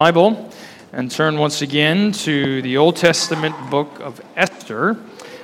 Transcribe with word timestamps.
Bible 0.00 0.50
and 0.94 1.10
turn 1.10 1.36
once 1.36 1.60
again 1.60 2.10
to 2.10 2.62
the 2.62 2.78
Old 2.78 2.96
Testament 2.96 3.54
book 3.68 4.00
of 4.00 4.18
Esther. 4.34 4.96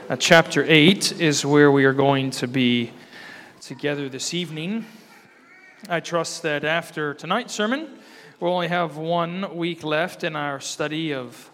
Uh, 0.09 0.17
chapter 0.17 0.65
8 0.67 1.21
is 1.21 1.45
where 1.45 1.71
we 1.71 1.85
are 1.85 1.93
going 1.93 2.31
to 2.31 2.49
be 2.49 2.91
together 3.61 4.09
this 4.09 4.33
evening. 4.33 4.87
I 5.91 6.01
trust 6.01 6.43
that 6.45 6.65
after 6.65 7.13
tonight's 7.13 7.53
sermon, 7.53 7.99
we'll 8.41 8.55
only 8.55 8.69
have 8.69 8.97
one 8.97 9.55
week 9.55 9.85
left 9.85 10.25
in 10.25 10.35
our 10.35 10.59
study 10.59 11.13
of 11.13 11.51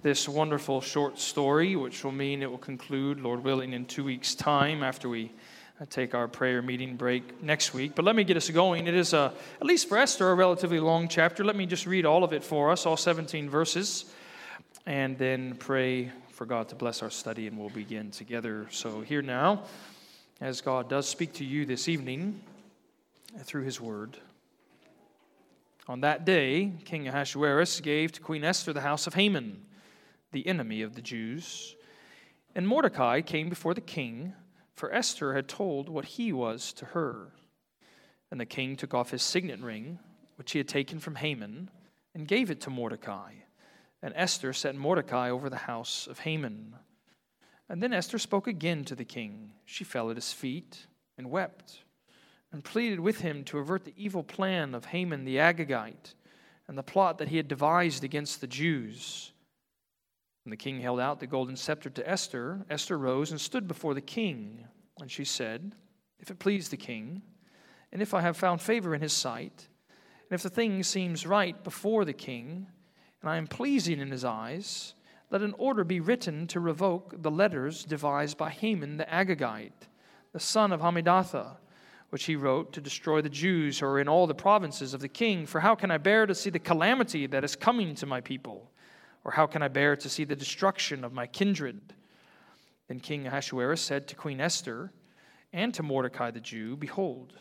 this 0.00 0.26
wonderful 0.26 0.80
short 0.80 1.18
story, 1.18 1.76
which 1.76 2.04
will 2.04 2.12
mean 2.12 2.42
it 2.42 2.50
will 2.50 2.56
conclude, 2.56 3.20
Lord 3.20 3.44
willing, 3.44 3.74
in 3.74 3.84
two 3.84 4.04
weeks' 4.04 4.34
time 4.34 4.82
after 4.82 5.10
we 5.10 5.30
take 5.84 6.14
our 6.14 6.26
prayer 6.26 6.62
meeting 6.62 6.96
break 6.96 7.42
next 7.42 7.74
week. 7.74 7.94
But 7.94 8.06
let 8.06 8.16
me 8.16 8.24
get 8.24 8.38
us 8.38 8.48
going. 8.48 8.86
It 8.86 8.94
is, 8.94 9.12
a, 9.12 9.34
at 9.60 9.66
least 9.66 9.90
for 9.90 9.98
Esther, 9.98 10.30
a 10.30 10.34
relatively 10.34 10.80
long 10.80 11.06
chapter. 11.06 11.44
Let 11.44 11.56
me 11.56 11.66
just 11.66 11.86
read 11.86 12.06
all 12.06 12.24
of 12.24 12.32
it 12.32 12.42
for 12.42 12.70
us, 12.70 12.86
all 12.86 12.96
17 12.96 13.50
verses, 13.50 14.06
and 14.86 15.18
then 15.18 15.54
pray 15.56 16.10
for 16.30 16.46
God 16.46 16.70
to 16.70 16.74
bless 16.74 17.02
our 17.02 17.10
study, 17.10 17.46
and 17.46 17.58
we'll 17.58 17.68
begin 17.68 18.10
together. 18.10 18.66
So, 18.70 19.02
here 19.02 19.20
now, 19.20 19.64
as 20.40 20.62
God 20.62 20.88
does 20.88 21.06
speak 21.06 21.34
to 21.34 21.44
you 21.44 21.66
this 21.66 21.88
evening 21.88 22.40
through 23.40 23.64
his 23.64 23.78
word. 23.78 24.16
On 25.88 26.00
that 26.00 26.24
day, 26.24 26.72
King 26.84 27.06
Ahasuerus 27.06 27.80
gave 27.80 28.12
to 28.12 28.20
Queen 28.20 28.44
Esther 28.44 28.72
the 28.72 28.80
house 28.80 29.06
of 29.06 29.14
Haman, 29.14 29.62
the 30.32 30.46
enemy 30.46 30.82
of 30.82 30.94
the 30.94 31.02
Jews. 31.02 31.76
And 32.54 32.66
Mordecai 32.66 33.20
came 33.20 33.48
before 33.48 33.74
the 33.74 33.80
king 33.80 34.32
for 34.76 34.92
Esther 34.92 35.34
had 35.34 35.48
told 35.48 35.88
what 35.88 36.04
he 36.04 36.32
was 36.32 36.72
to 36.74 36.84
her. 36.86 37.32
And 38.30 38.38
the 38.38 38.46
king 38.46 38.76
took 38.76 38.92
off 38.92 39.10
his 39.10 39.22
signet 39.22 39.60
ring, 39.60 39.98
which 40.36 40.52
he 40.52 40.58
had 40.58 40.68
taken 40.68 40.98
from 40.98 41.16
Haman, 41.16 41.70
and 42.14 42.28
gave 42.28 42.50
it 42.50 42.60
to 42.62 42.70
Mordecai. 42.70 43.32
And 44.02 44.12
Esther 44.14 44.52
set 44.52 44.76
Mordecai 44.76 45.30
over 45.30 45.48
the 45.48 45.56
house 45.56 46.06
of 46.06 46.20
Haman. 46.20 46.76
And 47.68 47.82
then 47.82 47.92
Esther 47.92 48.18
spoke 48.18 48.46
again 48.46 48.84
to 48.84 48.94
the 48.94 49.04
king. 49.04 49.52
She 49.64 49.82
fell 49.82 50.10
at 50.10 50.16
his 50.16 50.32
feet 50.32 50.86
and 51.16 51.30
wept, 51.30 51.82
and 52.52 52.62
pleaded 52.62 53.00
with 53.00 53.20
him 53.20 53.42
to 53.44 53.58
avert 53.58 53.84
the 53.84 53.94
evil 53.96 54.22
plan 54.22 54.74
of 54.74 54.86
Haman 54.86 55.24
the 55.24 55.36
Agagite 55.36 56.14
and 56.68 56.76
the 56.76 56.82
plot 56.82 57.18
that 57.18 57.28
he 57.28 57.36
had 57.36 57.48
devised 57.48 58.04
against 58.04 58.40
the 58.40 58.46
Jews. 58.46 59.32
When 60.46 60.52
the 60.52 60.56
king 60.56 60.80
held 60.80 61.00
out 61.00 61.18
the 61.18 61.26
golden 61.26 61.56
scepter 61.56 61.90
to 61.90 62.08
Esther, 62.08 62.64
Esther 62.70 62.96
rose 62.96 63.32
and 63.32 63.40
stood 63.40 63.66
before 63.66 63.94
the 63.94 64.00
king. 64.00 64.64
And 65.00 65.10
she 65.10 65.24
said, 65.24 65.74
If 66.20 66.30
it 66.30 66.38
please 66.38 66.68
the 66.68 66.76
king, 66.76 67.22
and 67.90 68.00
if 68.00 68.14
I 68.14 68.20
have 68.20 68.36
found 68.36 68.60
favor 68.60 68.94
in 68.94 69.00
his 69.00 69.12
sight, 69.12 69.66
and 69.88 70.30
if 70.30 70.44
the 70.44 70.48
thing 70.48 70.84
seems 70.84 71.26
right 71.26 71.64
before 71.64 72.04
the 72.04 72.12
king, 72.12 72.68
and 73.20 73.28
I 73.28 73.38
am 73.38 73.48
pleasing 73.48 73.98
in 73.98 74.12
his 74.12 74.24
eyes, 74.24 74.94
let 75.32 75.42
an 75.42 75.52
order 75.58 75.82
be 75.82 75.98
written 75.98 76.46
to 76.46 76.60
revoke 76.60 77.20
the 77.20 77.30
letters 77.32 77.82
devised 77.82 78.38
by 78.38 78.50
Haman 78.50 78.98
the 78.98 79.04
Agagite, 79.06 79.88
the 80.32 80.38
son 80.38 80.70
of 80.70 80.80
Hammedatha, 80.80 81.56
which 82.10 82.26
he 82.26 82.36
wrote 82.36 82.72
to 82.74 82.80
destroy 82.80 83.20
the 83.20 83.28
Jews 83.28 83.80
who 83.80 83.86
are 83.86 83.98
in 83.98 84.06
all 84.06 84.28
the 84.28 84.32
provinces 84.32 84.94
of 84.94 85.00
the 85.00 85.08
king. 85.08 85.44
For 85.44 85.58
how 85.58 85.74
can 85.74 85.90
I 85.90 85.98
bear 85.98 86.24
to 86.24 86.36
see 86.36 86.50
the 86.50 86.60
calamity 86.60 87.26
that 87.26 87.42
is 87.42 87.56
coming 87.56 87.96
to 87.96 88.06
my 88.06 88.20
people? 88.20 88.70
Or 89.26 89.32
how 89.32 89.48
can 89.48 89.60
I 89.60 89.66
bear 89.66 89.96
to 89.96 90.08
see 90.08 90.22
the 90.22 90.36
destruction 90.36 91.02
of 91.02 91.12
my 91.12 91.26
kindred? 91.26 91.80
Then 92.86 93.00
King 93.00 93.26
Ahasuerus 93.26 93.80
said 93.80 94.06
to 94.06 94.14
Queen 94.14 94.40
Esther 94.40 94.92
and 95.52 95.74
to 95.74 95.82
Mordecai 95.82 96.30
the 96.30 96.38
Jew, 96.38 96.76
Behold, 96.76 97.32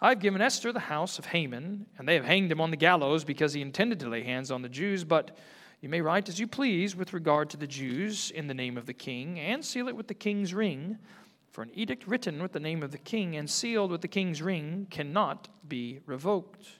I 0.00 0.08
have 0.08 0.18
given 0.18 0.40
Esther 0.40 0.72
the 0.72 0.80
house 0.80 1.20
of 1.20 1.26
Haman, 1.26 1.86
and 1.96 2.08
they 2.08 2.16
have 2.16 2.24
hanged 2.24 2.50
him 2.50 2.60
on 2.60 2.72
the 2.72 2.76
gallows 2.76 3.22
because 3.22 3.52
he 3.52 3.62
intended 3.62 4.00
to 4.00 4.08
lay 4.08 4.24
hands 4.24 4.50
on 4.50 4.62
the 4.62 4.68
Jews. 4.68 5.04
But 5.04 5.36
you 5.80 5.88
may 5.88 6.00
write 6.00 6.28
as 6.28 6.40
you 6.40 6.48
please 6.48 6.96
with 6.96 7.12
regard 7.12 7.48
to 7.50 7.56
the 7.56 7.66
Jews 7.68 8.32
in 8.32 8.48
the 8.48 8.54
name 8.54 8.76
of 8.76 8.86
the 8.86 8.92
king, 8.92 9.38
and 9.38 9.64
seal 9.64 9.86
it 9.86 9.94
with 9.94 10.08
the 10.08 10.14
king's 10.14 10.52
ring. 10.52 10.98
For 11.52 11.62
an 11.62 11.70
edict 11.74 12.08
written 12.08 12.42
with 12.42 12.50
the 12.50 12.58
name 12.58 12.82
of 12.82 12.90
the 12.90 12.98
king 12.98 13.36
and 13.36 13.48
sealed 13.48 13.92
with 13.92 14.00
the 14.00 14.08
king's 14.08 14.42
ring 14.42 14.88
cannot 14.90 15.48
be 15.68 16.00
revoked. 16.06 16.79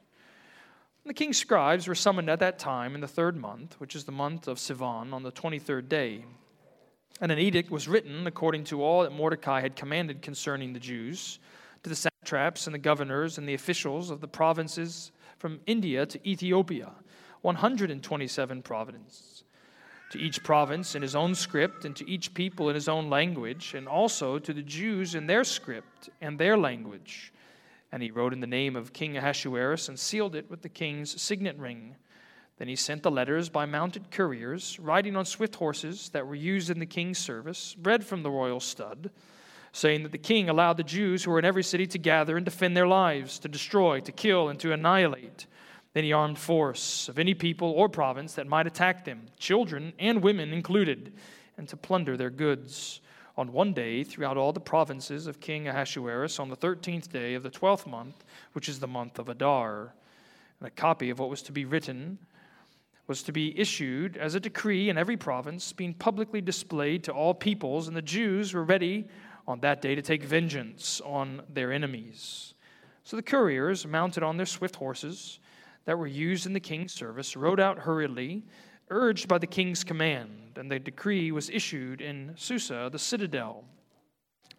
The 1.06 1.14
king's 1.14 1.38
scribes 1.38 1.88
were 1.88 1.94
summoned 1.94 2.28
at 2.28 2.40
that 2.40 2.58
time 2.58 2.94
in 2.94 3.00
the 3.00 3.08
third 3.08 3.36
month, 3.36 3.80
which 3.80 3.96
is 3.96 4.04
the 4.04 4.12
month 4.12 4.46
of 4.46 4.58
Sivan, 4.58 5.14
on 5.14 5.22
the 5.22 5.32
23rd 5.32 5.88
day. 5.88 6.24
And 7.22 7.32
an 7.32 7.38
edict 7.38 7.70
was 7.70 7.88
written 7.88 8.26
according 8.26 8.64
to 8.64 8.82
all 8.82 9.02
that 9.02 9.12
Mordecai 9.12 9.62
had 9.62 9.76
commanded 9.76 10.20
concerning 10.20 10.72
the 10.74 10.80
Jews, 10.80 11.38
to 11.82 11.88
the 11.88 11.96
satraps 11.96 12.66
and 12.66 12.74
the 12.74 12.78
governors 12.78 13.38
and 13.38 13.48
the 13.48 13.54
officials 13.54 14.10
of 14.10 14.20
the 14.20 14.28
provinces 14.28 15.10
from 15.38 15.60
India 15.66 16.04
to 16.04 16.28
Ethiopia, 16.28 16.92
127 17.40 18.62
provinces. 18.62 19.44
To 20.10 20.18
each 20.18 20.42
province 20.42 20.94
in 20.94 21.00
his 21.00 21.16
own 21.16 21.34
script, 21.34 21.86
and 21.86 21.96
to 21.96 22.10
each 22.10 22.34
people 22.34 22.68
in 22.68 22.74
his 22.74 22.88
own 22.88 23.08
language, 23.08 23.74
and 23.74 23.88
also 23.88 24.38
to 24.38 24.52
the 24.52 24.62
Jews 24.62 25.14
in 25.14 25.26
their 25.26 25.44
script 25.44 26.10
and 26.20 26.38
their 26.38 26.58
language 26.58 27.32
and 27.92 28.02
he 28.02 28.10
wrote 28.10 28.32
in 28.32 28.40
the 28.40 28.46
name 28.46 28.76
of 28.76 28.92
King 28.92 29.16
Ahasuerus 29.16 29.88
and 29.88 29.98
sealed 29.98 30.34
it 30.34 30.48
with 30.50 30.62
the 30.62 30.68
king's 30.68 31.20
signet 31.20 31.58
ring. 31.58 31.96
Then 32.58 32.68
he 32.68 32.76
sent 32.76 33.02
the 33.02 33.10
letters 33.10 33.48
by 33.48 33.66
mounted 33.66 34.10
couriers, 34.10 34.78
riding 34.78 35.16
on 35.16 35.24
swift 35.24 35.56
horses 35.56 36.10
that 36.10 36.26
were 36.26 36.34
used 36.34 36.70
in 36.70 36.78
the 36.78 36.86
king's 36.86 37.18
service, 37.18 37.74
bred 37.74 38.04
from 38.04 38.22
the 38.22 38.30
royal 38.30 38.60
stud, 38.60 39.10
saying 39.72 40.02
that 40.02 40.12
the 40.12 40.18
king 40.18 40.48
allowed 40.48 40.76
the 40.76 40.82
Jews 40.82 41.24
who 41.24 41.30
were 41.30 41.38
in 41.38 41.44
every 41.44 41.62
city 41.62 41.86
to 41.86 41.98
gather 41.98 42.36
and 42.36 42.44
defend 42.44 42.76
their 42.76 42.86
lives, 42.86 43.38
to 43.40 43.48
destroy, 43.48 44.00
to 44.00 44.12
kill, 44.12 44.48
and 44.48 44.60
to 44.60 44.72
annihilate 44.72 45.46
any 45.94 46.12
armed 46.12 46.38
force 46.38 47.08
of 47.08 47.18
any 47.18 47.34
people 47.34 47.70
or 47.70 47.88
province 47.88 48.34
that 48.34 48.46
might 48.46 48.66
attack 48.66 49.04
them, 49.04 49.26
children 49.38 49.92
and 49.98 50.22
women 50.22 50.52
included, 50.52 51.12
and 51.56 51.68
to 51.68 51.76
plunder 51.76 52.16
their 52.16 52.30
goods 52.30 53.00
on 53.40 53.54
one 53.54 53.72
day 53.72 54.04
throughout 54.04 54.36
all 54.36 54.52
the 54.52 54.60
provinces 54.60 55.26
of 55.26 55.40
King 55.40 55.66
Ahasuerus 55.66 56.38
on 56.38 56.50
the 56.50 56.56
thirteenth 56.56 57.10
day 57.10 57.32
of 57.32 57.42
the 57.42 57.48
twelfth 57.48 57.86
month, 57.86 58.22
which 58.52 58.68
is 58.68 58.78
the 58.78 58.86
month 58.86 59.18
of 59.18 59.30
Adar. 59.30 59.94
And 60.60 60.68
a 60.68 60.70
copy 60.70 61.08
of 61.08 61.18
what 61.18 61.30
was 61.30 61.40
to 61.44 61.52
be 61.52 61.64
written 61.64 62.18
was 63.06 63.22
to 63.22 63.32
be 63.32 63.58
issued 63.58 64.18
as 64.18 64.34
a 64.34 64.40
decree 64.40 64.90
in 64.90 64.98
every 64.98 65.16
province, 65.16 65.72
being 65.72 65.94
publicly 65.94 66.42
displayed 66.42 67.02
to 67.04 67.12
all 67.12 67.32
peoples, 67.32 67.88
and 67.88 67.96
the 67.96 68.02
Jews 68.02 68.52
were 68.52 68.62
ready 68.62 69.08
on 69.48 69.60
that 69.60 69.80
day 69.80 69.94
to 69.94 70.02
take 70.02 70.22
vengeance 70.22 71.00
on 71.02 71.40
their 71.48 71.72
enemies. 71.72 72.52
So 73.04 73.16
the 73.16 73.22
couriers, 73.22 73.86
mounted 73.86 74.22
on 74.22 74.36
their 74.36 74.44
swift 74.44 74.76
horses 74.76 75.38
that 75.86 75.98
were 75.98 76.06
used 76.06 76.44
in 76.44 76.52
the 76.52 76.60
king's 76.60 76.92
service, 76.92 77.34
rode 77.36 77.58
out 77.58 77.78
hurriedly 77.78 78.44
urged 78.90 79.28
by 79.28 79.38
the 79.38 79.46
king's 79.46 79.84
command, 79.84 80.56
and 80.56 80.70
the 80.70 80.78
decree 80.78 81.32
was 81.32 81.48
issued 81.48 82.00
in 82.00 82.32
Susa, 82.36 82.88
the 82.92 82.98
citadel. 82.98 83.64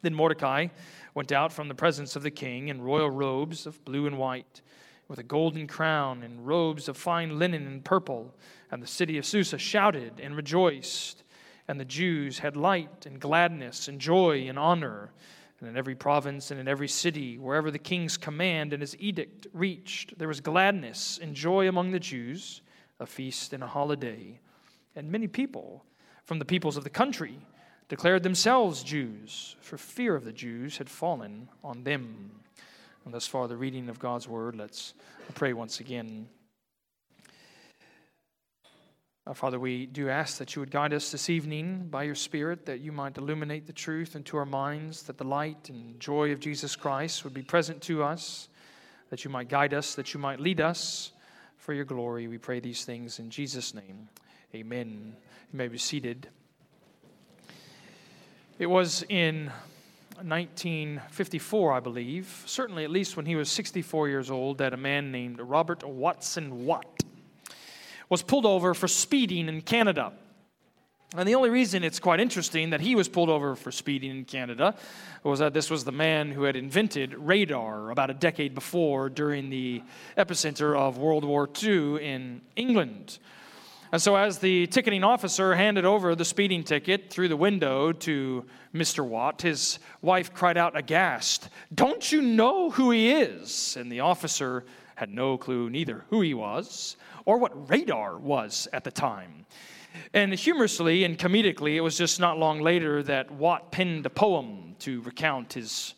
Then 0.01 0.15
Mordecai 0.15 0.67
went 1.13 1.31
out 1.31 1.51
from 1.51 1.67
the 1.67 1.75
presence 1.75 2.15
of 2.15 2.23
the 2.23 2.31
king 2.31 2.69
in 2.69 2.81
royal 2.81 3.09
robes 3.09 3.65
of 3.65 3.83
blue 3.85 4.07
and 4.07 4.17
white, 4.17 4.61
with 5.07 5.19
a 5.19 5.23
golden 5.23 5.67
crown 5.67 6.23
and 6.23 6.47
robes 6.47 6.87
of 6.87 6.95
fine 6.95 7.37
linen 7.37 7.67
and 7.67 7.83
purple. 7.83 8.33
And 8.71 8.81
the 8.81 8.87
city 8.87 9.17
of 9.17 9.25
Susa 9.25 9.57
shouted 9.57 10.21
and 10.21 10.35
rejoiced, 10.35 11.23
and 11.67 11.79
the 11.79 11.85
Jews 11.85 12.39
had 12.39 12.55
light 12.55 13.05
and 13.05 13.19
gladness 13.19 13.89
and 13.89 13.99
joy 13.99 14.47
and 14.47 14.57
honor. 14.57 15.11
And 15.59 15.69
in 15.69 15.77
every 15.77 15.95
province 15.95 16.49
and 16.49 16.59
in 16.59 16.67
every 16.67 16.87
city, 16.87 17.37
wherever 17.37 17.69
the 17.69 17.77
king's 17.77 18.17
command 18.17 18.73
and 18.73 18.81
his 18.81 18.95
edict 18.97 19.47
reached, 19.53 20.17
there 20.17 20.29
was 20.29 20.39
gladness 20.39 21.19
and 21.21 21.35
joy 21.35 21.67
among 21.67 21.91
the 21.91 21.99
Jews 21.99 22.61
a 23.01 23.05
feast 23.05 23.51
and 23.51 23.63
a 23.63 23.67
holiday. 23.67 24.39
And 24.95 25.11
many 25.11 25.27
people 25.27 25.83
from 26.23 26.39
the 26.39 26.45
peoples 26.45 26.77
of 26.77 26.83
the 26.83 26.89
country 26.89 27.39
declared 27.89 28.23
themselves 28.23 28.83
Jews, 28.83 29.57
for 29.59 29.77
fear 29.77 30.15
of 30.15 30.23
the 30.23 30.31
Jews 30.31 30.77
had 30.77 30.89
fallen 30.89 31.49
on 31.63 31.83
them. 31.83 32.31
And 33.03 33.13
thus 33.13 33.27
far, 33.27 33.47
the 33.47 33.57
reading 33.57 33.89
of 33.89 33.99
God's 33.99 34.27
word. 34.27 34.55
Let's 34.55 34.93
pray 35.33 35.53
once 35.53 35.79
again. 35.79 36.27
Our 39.27 39.33
Father, 39.33 39.59
we 39.59 39.85
do 39.85 40.09
ask 40.09 40.37
that 40.37 40.55
you 40.55 40.61
would 40.61 40.71
guide 40.71 40.93
us 40.93 41.11
this 41.11 41.29
evening 41.29 41.87
by 41.89 42.03
your 42.03 42.15
Spirit, 42.15 42.65
that 42.65 42.79
you 42.79 42.91
might 42.91 43.17
illuminate 43.17 43.67
the 43.67 43.73
truth 43.73 44.15
into 44.15 44.37
our 44.37 44.45
minds, 44.45 45.03
that 45.03 45.17
the 45.17 45.23
light 45.23 45.69
and 45.69 45.99
joy 45.99 46.31
of 46.31 46.39
Jesus 46.39 46.75
Christ 46.75 47.23
would 47.23 47.33
be 47.33 47.43
present 47.43 47.81
to 47.83 48.03
us, 48.03 48.49
that 49.09 49.23
you 49.23 49.29
might 49.29 49.49
guide 49.49 49.73
us, 49.73 49.95
that 49.95 50.13
you 50.13 50.19
might 50.19 50.39
lead 50.39 50.61
us 50.61 51.11
for 51.61 51.73
your 51.73 51.85
glory. 51.85 52.27
We 52.27 52.39
pray 52.39 52.59
these 52.59 52.85
things 52.85 53.19
in 53.19 53.29
Jesus' 53.29 53.75
name. 53.75 54.09
Amen. 54.55 55.15
You 55.53 55.57
may 55.57 55.67
be 55.67 55.77
seated. 55.77 56.27
It 58.57 58.65
was 58.65 59.05
in 59.09 59.51
1954, 60.15 61.73
I 61.73 61.79
believe, 61.79 62.43
certainly 62.47 62.83
at 62.83 62.89
least 62.89 63.15
when 63.15 63.27
he 63.27 63.35
was 63.35 63.47
64 63.49 64.09
years 64.09 64.31
old, 64.31 64.57
that 64.57 64.73
a 64.73 64.77
man 64.77 65.11
named 65.11 65.39
Robert 65.39 65.83
Watson 65.83 66.65
Watt 66.65 67.03
was 68.09 68.23
pulled 68.23 68.47
over 68.47 68.73
for 68.73 68.87
speeding 68.87 69.47
in 69.47 69.61
Canada. 69.61 70.13
And 71.17 71.27
the 71.27 71.35
only 71.35 71.49
reason 71.49 71.83
it's 71.83 71.99
quite 71.99 72.21
interesting 72.21 72.69
that 72.69 72.79
he 72.79 72.95
was 72.95 73.09
pulled 73.09 73.29
over 73.29 73.57
for 73.57 73.69
speeding 73.69 74.11
in 74.11 74.23
Canada 74.23 74.75
was 75.23 75.39
that 75.39 75.53
this 75.53 75.69
was 75.69 75.83
the 75.83 75.91
man 75.91 76.31
who 76.31 76.43
had 76.43 76.55
invented 76.55 77.13
radar 77.15 77.91
about 77.91 78.09
a 78.09 78.13
decade 78.13 78.55
before 78.55 79.09
during 79.09 79.49
the 79.49 79.83
epicenter 80.17 80.77
of 80.77 80.97
World 80.97 81.25
War 81.25 81.49
II 81.61 82.01
in 82.01 82.41
England. 82.55 83.19
And 83.91 84.01
so, 84.01 84.15
as 84.15 84.37
the 84.37 84.67
ticketing 84.67 85.03
officer 85.03 85.53
handed 85.53 85.83
over 85.83 86.15
the 86.15 86.23
speeding 86.23 86.63
ticket 86.63 87.09
through 87.09 87.27
the 87.27 87.35
window 87.35 87.91
to 87.91 88.45
Mr. 88.73 89.05
Watt, 89.05 89.41
his 89.41 89.79
wife 90.01 90.33
cried 90.33 90.57
out 90.57 90.77
aghast, 90.77 91.49
Don't 91.75 92.09
you 92.09 92.21
know 92.21 92.69
who 92.69 92.91
he 92.91 93.11
is? 93.11 93.75
And 93.77 93.91
the 93.91 93.99
officer 93.99 94.63
had 94.95 95.13
no 95.13 95.37
clue 95.37 95.69
neither 95.69 96.05
who 96.09 96.21
he 96.21 96.33
was 96.33 96.95
or 97.25 97.37
what 97.37 97.69
radar 97.69 98.17
was 98.17 98.69
at 98.71 98.85
the 98.85 98.91
time. 98.91 99.45
And 100.13 100.33
humorously 100.33 101.03
and 101.03 101.17
comedically, 101.17 101.75
it 101.75 101.81
was 101.81 101.97
just 101.97 102.19
not 102.19 102.37
long 102.37 102.61
later 102.61 103.03
that 103.03 103.31
Watt 103.31 103.71
penned 103.71 104.05
a 104.05 104.09
poem 104.09 104.75
to 104.79 105.01
recount 105.01 105.53
his 105.53 105.93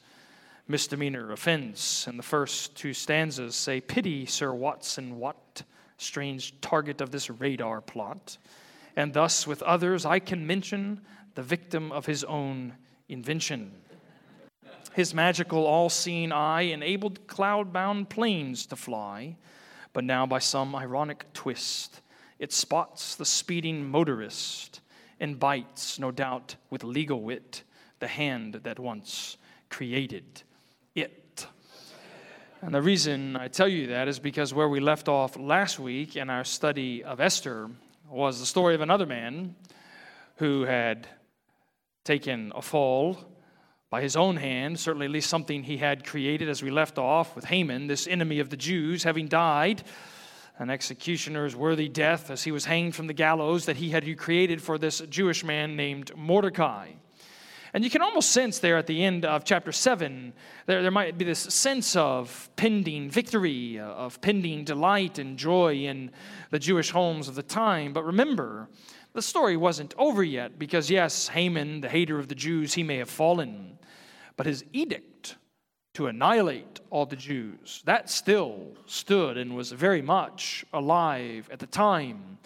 misdemeanor 0.67 1.31
offense. 1.31 2.07
And 2.07 2.17
the 2.17 2.23
first 2.23 2.75
two 2.75 2.93
stanzas 2.93 3.55
say, 3.55 3.81
Pity, 3.81 4.25
Sir 4.25 4.53
Watson 4.53 5.17
Watt 5.19 5.63
strange 5.97 6.59
target 6.61 7.01
of 7.01 7.11
this 7.11 7.29
radar 7.29 7.81
plot. 7.81 8.37
And 8.95 9.13
thus, 9.13 9.47
with 9.47 9.63
others, 9.63 10.05
I 10.05 10.19
can 10.19 10.45
mention 10.45 11.01
the 11.35 11.41
victim 11.41 11.91
of 11.91 12.05
his 12.05 12.23
own 12.23 12.73
invention. 13.09 13.71
His 14.93 15.13
magical 15.13 15.65
all 15.65 15.89
seeing 15.89 16.31
eye 16.31 16.61
enabled 16.63 17.25
cloud 17.25 17.73
bound 17.73 18.09
planes 18.09 18.67
to 18.67 18.75
fly, 18.75 19.37
but 19.91 20.03
now, 20.03 20.25
by 20.25 20.39
some 20.39 20.75
ironic 20.75 21.25
twist, 21.33 22.01
it 22.43 22.51
spots 22.51 23.15
the 23.15 23.23
speeding 23.23 23.89
motorist 23.89 24.81
and 25.21 25.39
bites, 25.39 25.97
no 25.97 26.11
doubt 26.11 26.57
with 26.69 26.83
legal 26.83 27.21
wit, 27.21 27.63
the 27.99 28.07
hand 28.07 28.55
that 28.63 28.77
once 28.77 29.37
created 29.69 30.43
it. 30.93 31.47
and 32.61 32.75
the 32.75 32.81
reason 32.81 33.37
I 33.37 33.47
tell 33.47 33.69
you 33.69 33.87
that 33.87 34.09
is 34.09 34.19
because 34.19 34.53
where 34.53 34.67
we 34.67 34.81
left 34.81 35.07
off 35.07 35.37
last 35.37 35.79
week 35.79 36.17
in 36.17 36.29
our 36.29 36.43
study 36.43 37.01
of 37.01 37.21
Esther 37.21 37.69
was 38.09 38.41
the 38.41 38.45
story 38.45 38.75
of 38.75 38.81
another 38.81 39.05
man 39.05 39.55
who 40.35 40.63
had 40.63 41.07
taken 42.03 42.51
a 42.53 42.61
fall 42.61 43.19
by 43.89 44.01
his 44.01 44.17
own 44.17 44.35
hand, 44.35 44.77
certainly 44.77 45.05
at 45.05 45.13
least 45.13 45.29
something 45.29 45.63
he 45.63 45.77
had 45.77 46.05
created 46.05 46.49
as 46.49 46.61
we 46.61 46.71
left 46.71 46.97
off 46.97 47.37
with 47.37 47.45
Haman, 47.45 47.87
this 47.87 48.05
enemy 48.05 48.39
of 48.39 48.49
the 48.49 48.57
Jews, 48.57 49.03
having 49.03 49.29
died 49.29 49.81
an 50.59 50.69
executioner's 50.69 51.55
worthy 51.55 51.89
death 51.89 52.29
as 52.29 52.43
he 52.43 52.51
was 52.51 52.65
hanged 52.65 52.95
from 52.95 53.07
the 53.07 53.13
gallows 53.13 53.65
that 53.65 53.77
he 53.77 53.89
had 53.89 54.17
created 54.17 54.61
for 54.61 54.77
this 54.77 54.99
Jewish 55.09 55.43
man 55.43 55.75
named 55.75 56.11
Mordecai. 56.15 56.91
And 57.73 57.83
you 57.83 57.89
can 57.89 58.03
almost 58.03 58.31
sense 58.31 58.59
there 58.59 58.77
at 58.77 58.85
the 58.85 59.03
end 59.03 59.25
of 59.25 59.43
chapter 59.43 59.71
7, 59.71 60.31
there, 60.67 60.83
there 60.83 60.91
might 60.91 61.17
be 61.17 61.25
this 61.25 61.39
sense 61.39 61.95
of 61.95 62.49
pending 62.55 63.09
victory, 63.09 63.79
uh, 63.79 63.85
of 63.85 64.21
pending 64.21 64.63
delight 64.63 65.17
and 65.17 65.37
joy 65.37 65.77
in 65.77 66.11
the 66.51 66.59
Jewish 66.59 66.91
homes 66.91 67.27
of 67.27 67.33
the 67.33 67.41
time. 67.41 67.91
But 67.91 68.05
remember, 68.05 68.69
the 69.13 69.23
story 69.23 69.57
wasn't 69.57 69.95
over 69.97 70.23
yet 70.23 70.59
because, 70.59 70.91
yes, 70.91 71.29
Haman, 71.29 71.81
the 71.81 71.89
hater 71.89 72.19
of 72.19 72.27
the 72.27 72.35
Jews, 72.35 72.75
he 72.75 72.83
may 72.83 72.97
have 72.97 73.09
fallen. 73.09 73.79
But 74.37 74.45
his 74.45 74.63
edict 74.71 75.37
to 75.93 76.07
annihilate 76.07 76.79
all 76.89 77.05
the 77.05 77.15
Jews, 77.15 77.83
that 77.85 78.09
still 78.09 78.71
stood 78.85 79.37
and 79.37 79.55
was 79.55 79.71
very 79.71 80.01
much 80.01 80.65
alive 80.73 81.47
at 81.51 81.59
the 81.59 81.67
time. 81.67 82.39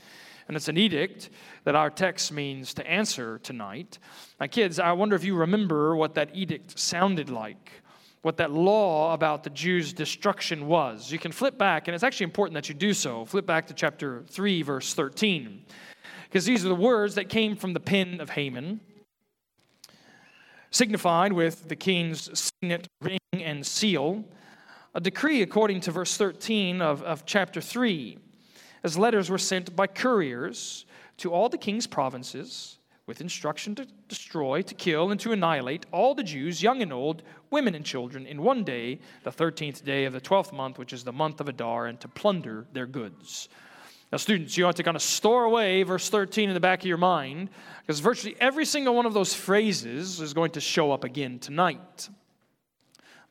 And 0.48 0.56
it's 0.56 0.68
an 0.68 0.78
edict 0.78 1.30
that 1.64 1.76
our 1.76 1.90
text 1.90 2.32
means 2.32 2.74
to 2.76 2.88
answer 2.88 3.40
tonight. 3.40 4.00
Now, 4.40 4.48
kids, 4.48 4.80
I 4.80 4.92
wonder 4.94 5.16
if 5.16 5.24
you 5.24 5.36
remember 5.36 5.96
what 5.96 6.16
that 6.16 6.30
edict 6.34 6.78
sounded 6.80 7.30
like, 7.30 7.72
what 8.22 8.38
that 8.38 8.52
law 8.52 9.14
about 9.14 9.44
the 9.44 9.50
Jews' 9.50 9.94
destruction 9.94 10.68
was. 10.68 11.12
You 11.12 11.20
can 11.20 11.32
flip 11.32 11.58
back, 11.58 11.88
and 11.88 11.96
it's 11.96 12.04
actually 12.04 12.26
important 12.26 12.56
that 12.56 12.70
you 12.70 12.76
do 12.76 12.94
so. 12.94 13.26
Flip 13.26 13.46
back 13.46 13.68
to 13.68 13.74
chapter 13.74 14.24
3, 14.28 14.62
verse 14.62 14.94
13, 14.94 15.64
because 16.24 16.46
these 16.46 16.66
are 16.66 16.70
the 16.70 16.76
words 16.76 17.16
that 17.16 17.30
came 17.30 17.56
from 17.56 17.74
the 17.74 17.80
pen 17.80 18.20
of 18.22 18.32
Haman, 18.32 18.80
signified 20.72 21.34
with 21.34 21.68
the 21.68 21.76
king's 21.76 22.52
signet, 22.62 22.88
ring, 23.02 23.17
and 23.34 23.66
seal. 23.66 24.24
A 24.96 25.02
decree, 25.02 25.42
according 25.42 25.82
to 25.82 25.92
verse 25.92 26.16
13 26.16 26.82
of, 26.82 27.04
of 27.04 27.26
chapter 27.26 27.62
3 27.62 28.18
as 28.84 28.98
letters 28.98 29.30
were 29.30 29.38
sent 29.38 29.76
by 29.76 29.86
couriers 29.88 30.86
to 31.18 31.34
all 31.34 31.50
the 31.50 31.58
king's 31.58 31.88
provinces 31.88 32.78
with 33.06 33.22
instruction 33.22 33.74
to 33.76 33.86
destroy, 34.08 34.62
to 34.62 34.74
kill, 34.74 35.12
and 35.12 35.20
to 35.20 35.32
annihilate 35.32 35.86
all 35.92 36.14
the 36.14 36.24
Jews, 36.24 36.62
young 36.62 36.82
and 36.82 36.94
old, 36.94 37.24
women 37.52 37.74
and 37.76 37.86
children, 37.86 38.26
in 38.26 38.42
one 38.42 38.64
day, 38.64 39.00
the 39.24 39.32
13th 39.32 39.84
day 39.84 40.06
of 40.06 40.14
the 40.14 40.22
12th 40.22 40.54
month, 40.54 40.78
which 40.78 40.94
is 40.94 41.04
the 41.04 41.12
month 41.12 41.40
of 41.40 41.48
Adar, 41.48 41.88
and 41.88 42.00
to 42.02 42.08
plunder 42.08 42.66
their 42.74 42.86
goods. 42.86 43.50
Now, 44.12 44.18
students, 44.18 44.58
you 44.58 44.66
ought 44.66 44.76
to 44.76 44.84
kind 44.84 44.96
of 44.96 45.02
store 45.02 45.46
away 45.46 45.84
verse 45.84 46.10
13 46.10 46.50
in 46.50 46.54
the 46.54 46.60
back 46.60 46.80
of 46.80 46.86
your 46.86 46.98
mind, 46.98 47.50
because 47.82 48.00
virtually 48.00 48.36
every 48.40 48.66
single 48.66 48.94
one 48.94 49.06
of 49.06 49.14
those 49.14 49.34
phrases 49.34 50.22
is 50.22 50.34
going 50.34 50.52
to 50.52 50.62
show 50.62 50.92
up 50.92 51.04
again 51.04 51.40
tonight. 51.40 52.10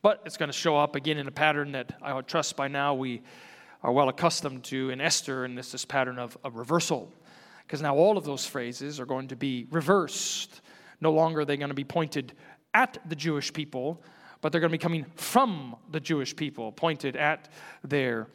But 0.07 0.23
it's 0.25 0.37
going 0.37 0.51
to 0.51 0.57
show 0.57 0.77
up 0.77 0.95
again 0.95 1.19
in 1.19 1.27
a 1.27 1.33
pattern 1.33 1.73
that 1.73 1.95
I 2.01 2.15
would 2.15 2.29
trust 2.29 2.55
by 2.55 2.69
now 2.69 2.95
we 2.95 3.23
are 3.83 3.91
well 3.91 4.09
accustomed 4.09 4.63
to 4.67 4.91
in 4.91 5.01
Esther, 5.01 5.45
and 5.45 5.59
this, 5.59 5.73
this 5.73 5.85
pattern 5.85 6.17
of 6.17 6.39
a 6.45 6.51
reversal. 6.53 7.13
Because 7.67 7.83
now 7.83 7.97
all 7.97 8.17
of 8.17 8.23
those 8.23 8.47
phrases 8.47 9.01
are 9.01 9.05
going 9.05 9.27
to 9.27 9.35
be 9.35 9.67
reversed. 9.73 10.61
No 11.01 11.11
longer 11.11 11.41
are 11.41 11.45
they 11.45 11.57
going 11.57 11.71
to 11.71 11.75
be 11.75 11.83
pointed 11.83 12.35
at 12.73 12.99
the 13.09 13.17
Jewish 13.17 13.53
people, 13.53 14.01
but 14.43 14.53
they're 14.53 14.61
going 14.61 14.71
to 14.71 14.79
be 14.79 14.81
coming 14.81 15.07
from 15.17 15.75
the 15.91 15.99
Jewish 15.99 16.37
people, 16.37 16.71
pointed 16.71 17.17
at 17.17 17.49
their 17.83 18.29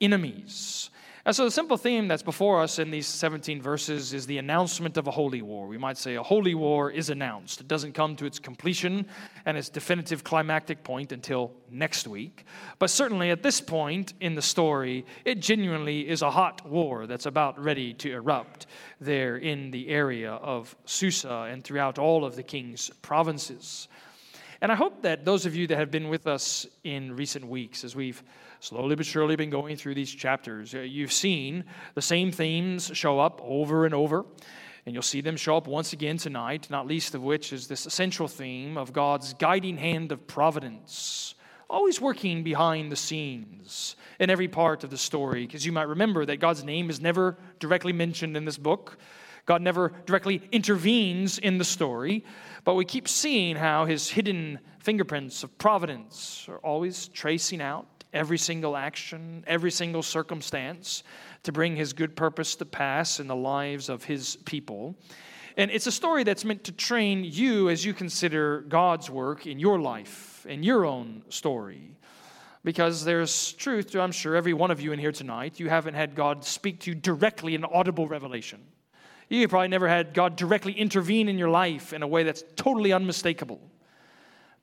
enemies. 0.00 0.88
And 1.28 1.36
so, 1.36 1.44
the 1.44 1.50
simple 1.50 1.76
theme 1.76 2.08
that's 2.08 2.22
before 2.22 2.62
us 2.62 2.78
in 2.78 2.90
these 2.90 3.06
17 3.06 3.60
verses 3.60 4.14
is 4.14 4.24
the 4.24 4.38
announcement 4.38 4.96
of 4.96 5.08
a 5.08 5.10
holy 5.10 5.42
war. 5.42 5.66
We 5.66 5.76
might 5.76 5.98
say 5.98 6.14
a 6.14 6.22
holy 6.22 6.54
war 6.54 6.90
is 6.90 7.10
announced. 7.10 7.60
It 7.60 7.68
doesn't 7.68 7.92
come 7.92 8.16
to 8.16 8.24
its 8.24 8.38
completion 8.38 9.04
and 9.44 9.58
its 9.58 9.68
definitive 9.68 10.24
climactic 10.24 10.82
point 10.84 11.12
until 11.12 11.52
next 11.70 12.08
week. 12.08 12.46
But 12.78 12.88
certainly 12.88 13.28
at 13.28 13.42
this 13.42 13.60
point 13.60 14.14
in 14.22 14.36
the 14.36 14.40
story, 14.40 15.04
it 15.26 15.40
genuinely 15.40 16.08
is 16.08 16.22
a 16.22 16.30
hot 16.30 16.66
war 16.66 17.06
that's 17.06 17.26
about 17.26 17.62
ready 17.62 17.92
to 17.92 18.10
erupt 18.10 18.66
there 18.98 19.36
in 19.36 19.70
the 19.70 19.90
area 19.90 20.32
of 20.32 20.74
Susa 20.86 21.50
and 21.50 21.62
throughout 21.62 21.98
all 21.98 22.24
of 22.24 22.36
the 22.36 22.42
king's 22.42 22.88
provinces. 23.02 23.88
And 24.62 24.72
I 24.72 24.76
hope 24.76 25.02
that 25.02 25.26
those 25.26 25.44
of 25.44 25.54
you 25.54 25.66
that 25.66 25.76
have 25.76 25.90
been 25.90 26.08
with 26.08 26.26
us 26.26 26.66
in 26.84 27.14
recent 27.14 27.46
weeks, 27.46 27.84
as 27.84 27.94
we've 27.94 28.22
slowly 28.60 28.96
but 28.96 29.06
surely 29.06 29.36
been 29.36 29.50
going 29.50 29.76
through 29.76 29.94
these 29.94 30.10
chapters. 30.10 30.74
Uh, 30.74 30.80
you've 30.80 31.12
seen 31.12 31.64
the 31.94 32.02
same 32.02 32.32
themes 32.32 32.90
show 32.94 33.18
up 33.20 33.40
over 33.42 33.84
and 33.84 33.94
over, 33.94 34.24
and 34.84 34.94
you'll 34.94 35.02
see 35.02 35.20
them 35.20 35.36
show 35.36 35.56
up 35.56 35.66
once 35.66 35.92
again 35.92 36.16
tonight, 36.16 36.68
not 36.70 36.86
least 36.86 37.14
of 37.14 37.22
which 37.22 37.52
is 37.52 37.68
this 37.68 37.86
essential 37.86 38.28
theme 38.28 38.76
of 38.76 38.92
God's 38.92 39.34
guiding 39.34 39.76
hand 39.76 40.12
of 40.12 40.26
providence, 40.26 41.34
always 41.70 42.00
working 42.00 42.42
behind 42.42 42.90
the 42.90 42.96
scenes 42.96 43.96
in 44.18 44.30
every 44.30 44.48
part 44.48 44.84
of 44.84 44.90
the 44.90 44.98
story. 44.98 45.46
Because 45.46 45.64
you 45.64 45.72
might 45.72 45.88
remember 45.88 46.24
that 46.26 46.38
God's 46.38 46.64
name 46.64 46.90
is 46.90 47.00
never 47.00 47.36
directly 47.60 47.92
mentioned 47.92 48.36
in 48.36 48.44
this 48.44 48.58
book. 48.58 48.98
God 49.46 49.62
never 49.62 49.92
directly 50.04 50.42
intervenes 50.52 51.38
in 51.38 51.56
the 51.56 51.64
story, 51.64 52.24
but 52.64 52.74
we 52.74 52.84
keep 52.84 53.08
seeing 53.08 53.56
how 53.56 53.86
his 53.86 54.10
hidden 54.10 54.58
fingerprints 54.78 55.42
of 55.42 55.56
providence 55.58 56.46
are 56.48 56.58
always 56.58 57.08
tracing 57.08 57.62
out 57.62 57.97
every 58.12 58.38
single 58.38 58.76
action, 58.76 59.44
every 59.46 59.70
single 59.70 60.02
circumstance 60.02 61.02
to 61.42 61.52
bring 61.52 61.76
his 61.76 61.92
good 61.92 62.16
purpose 62.16 62.56
to 62.56 62.64
pass 62.64 63.20
in 63.20 63.26
the 63.26 63.36
lives 63.36 63.88
of 63.88 64.04
his 64.04 64.36
people. 64.44 64.94
And 65.56 65.70
it's 65.70 65.86
a 65.86 65.92
story 65.92 66.24
that's 66.24 66.44
meant 66.44 66.64
to 66.64 66.72
train 66.72 67.24
you 67.24 67.68
as 67.68 67.84
you 67.84 67.92
consider 67.92 68.60
God's 68.62 69.10
work 69.10 69.46
in 69.46 69.58
your 69.58 69.80
life, 69.80 70.46
in 70.48 70.62
your 70.62 70.86
own 70.86 71.22
story. 71.28 71.96
Because 72.64 73.04
there's 73.04 73.52
truth 73.52 73.90
to, 73.90 74.00
I'm 74.00 74.12
sure, 74.12 74.36
every 74.36 74.52
one 74.52 74.70
of 74.70 74.80
you 74.80 74.92
in 74.92 74.98
here 74.98 75.12
tonight. 75.12 75.58
You 75.58 75.68
haven't 75.68 75.94
had 75.94 76.14
God 76.14 76.44
speak 76.44 76.80
to 76.80 76.90
you 76.90 76.94
directly 76.94 77.54
in 77.54 77.64
audible 77.64 78.06
revelation. 78.06 78.60
You 79.28 79.46
probably 79.48 79.68
never 79.68 79.88
had 79.88 80.14
God 80.14 80.36
directly 80.36 80.72
intervene 80.72 81.28
in 81.28 81.38
your 81.38 81.50
life 81.50 81.92
in 81.92 82.02
a 82.02 82.06
way 82.06 82.22
that's 82.22 82.44
totally 82.56 82.92
unmistakable. 82.92 83.60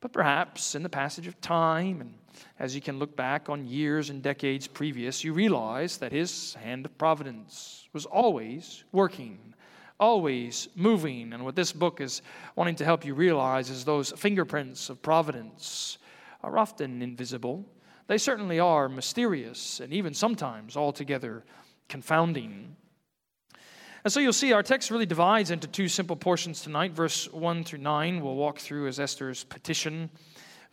But 0.02 0.12
perhaps 0.12 0.76
in 0.76 0.84
the 0.84 0.90
passage 0.90 1.28
of 1.28 1.40
time 1.42 2.02
and 2.02 2.14
as 2.60 2.76
you 2.76 2.82
can 2.82 3.00
look 3.00 3.16
back 3.16 3.50
on 3.50 3.66
years 3.66 4.10
and 4.10 4.22
decades 4.22 4.68
previous, 4.68 5.24
you 5.24 5.34
realize 5.34 5.98
that 5.98 6.12
his 6.12 6.54
hand 6.56 6.86
of 6.86 6.98
providence 6.98 7.88
was 7.94 8.06
always 8.06 8.84
working, 8.92 9.54
always 10.00 10.68
moving. 10.76 11.34
And 11.34 11.44
what 11.44 11.56
this 11.56 11.72
book 11.72 12.02
is 12.02 12.22
wanting 12.56 12.76
to 12.76 12.86
help 12.86 13.06
you 13.06 13.14
realize 13.14 13.70
is 13.70 13.86
those 13.86 14.12
fingerprints 14.12 14.90
of 14.90 15.02
providence 15.02 15.98
are 16.44 16.58
often 16.58 17.02
invisible. 17.02 17.66
They 18.08 18.18
certainly 18.18 18.60
are 18.60 18.88
mysterious 18.88 19.80
and 19.80 19.92
even 19.92 20.14
sometimes 20.14 20.78
altogether 20.78 21.44
confounding. 21.90 22.76
And 24.04 24.14
so 24.14 24.20
you'll 24.20 24.34
see 24.34 24.54
our 24.54 24.62
text 24.62 24.92
really 24.92 25.08
divides 25.08 25.50
into 25.50 25.68
two 25.68 25.88
simple 25.88 26.16
portions 26.16 26.62
tonight. 26.62 26.92
Verse 26.92 27.32
1 27.34 27.64
through 27.64 27.80
9, 27.80 28.22
we'll 28.22 28.36
walk 28.36 28.60
through 28.60 28.88
as 28.88 29.00
Esther's 29.00 29.44
petition. 29.46 30.12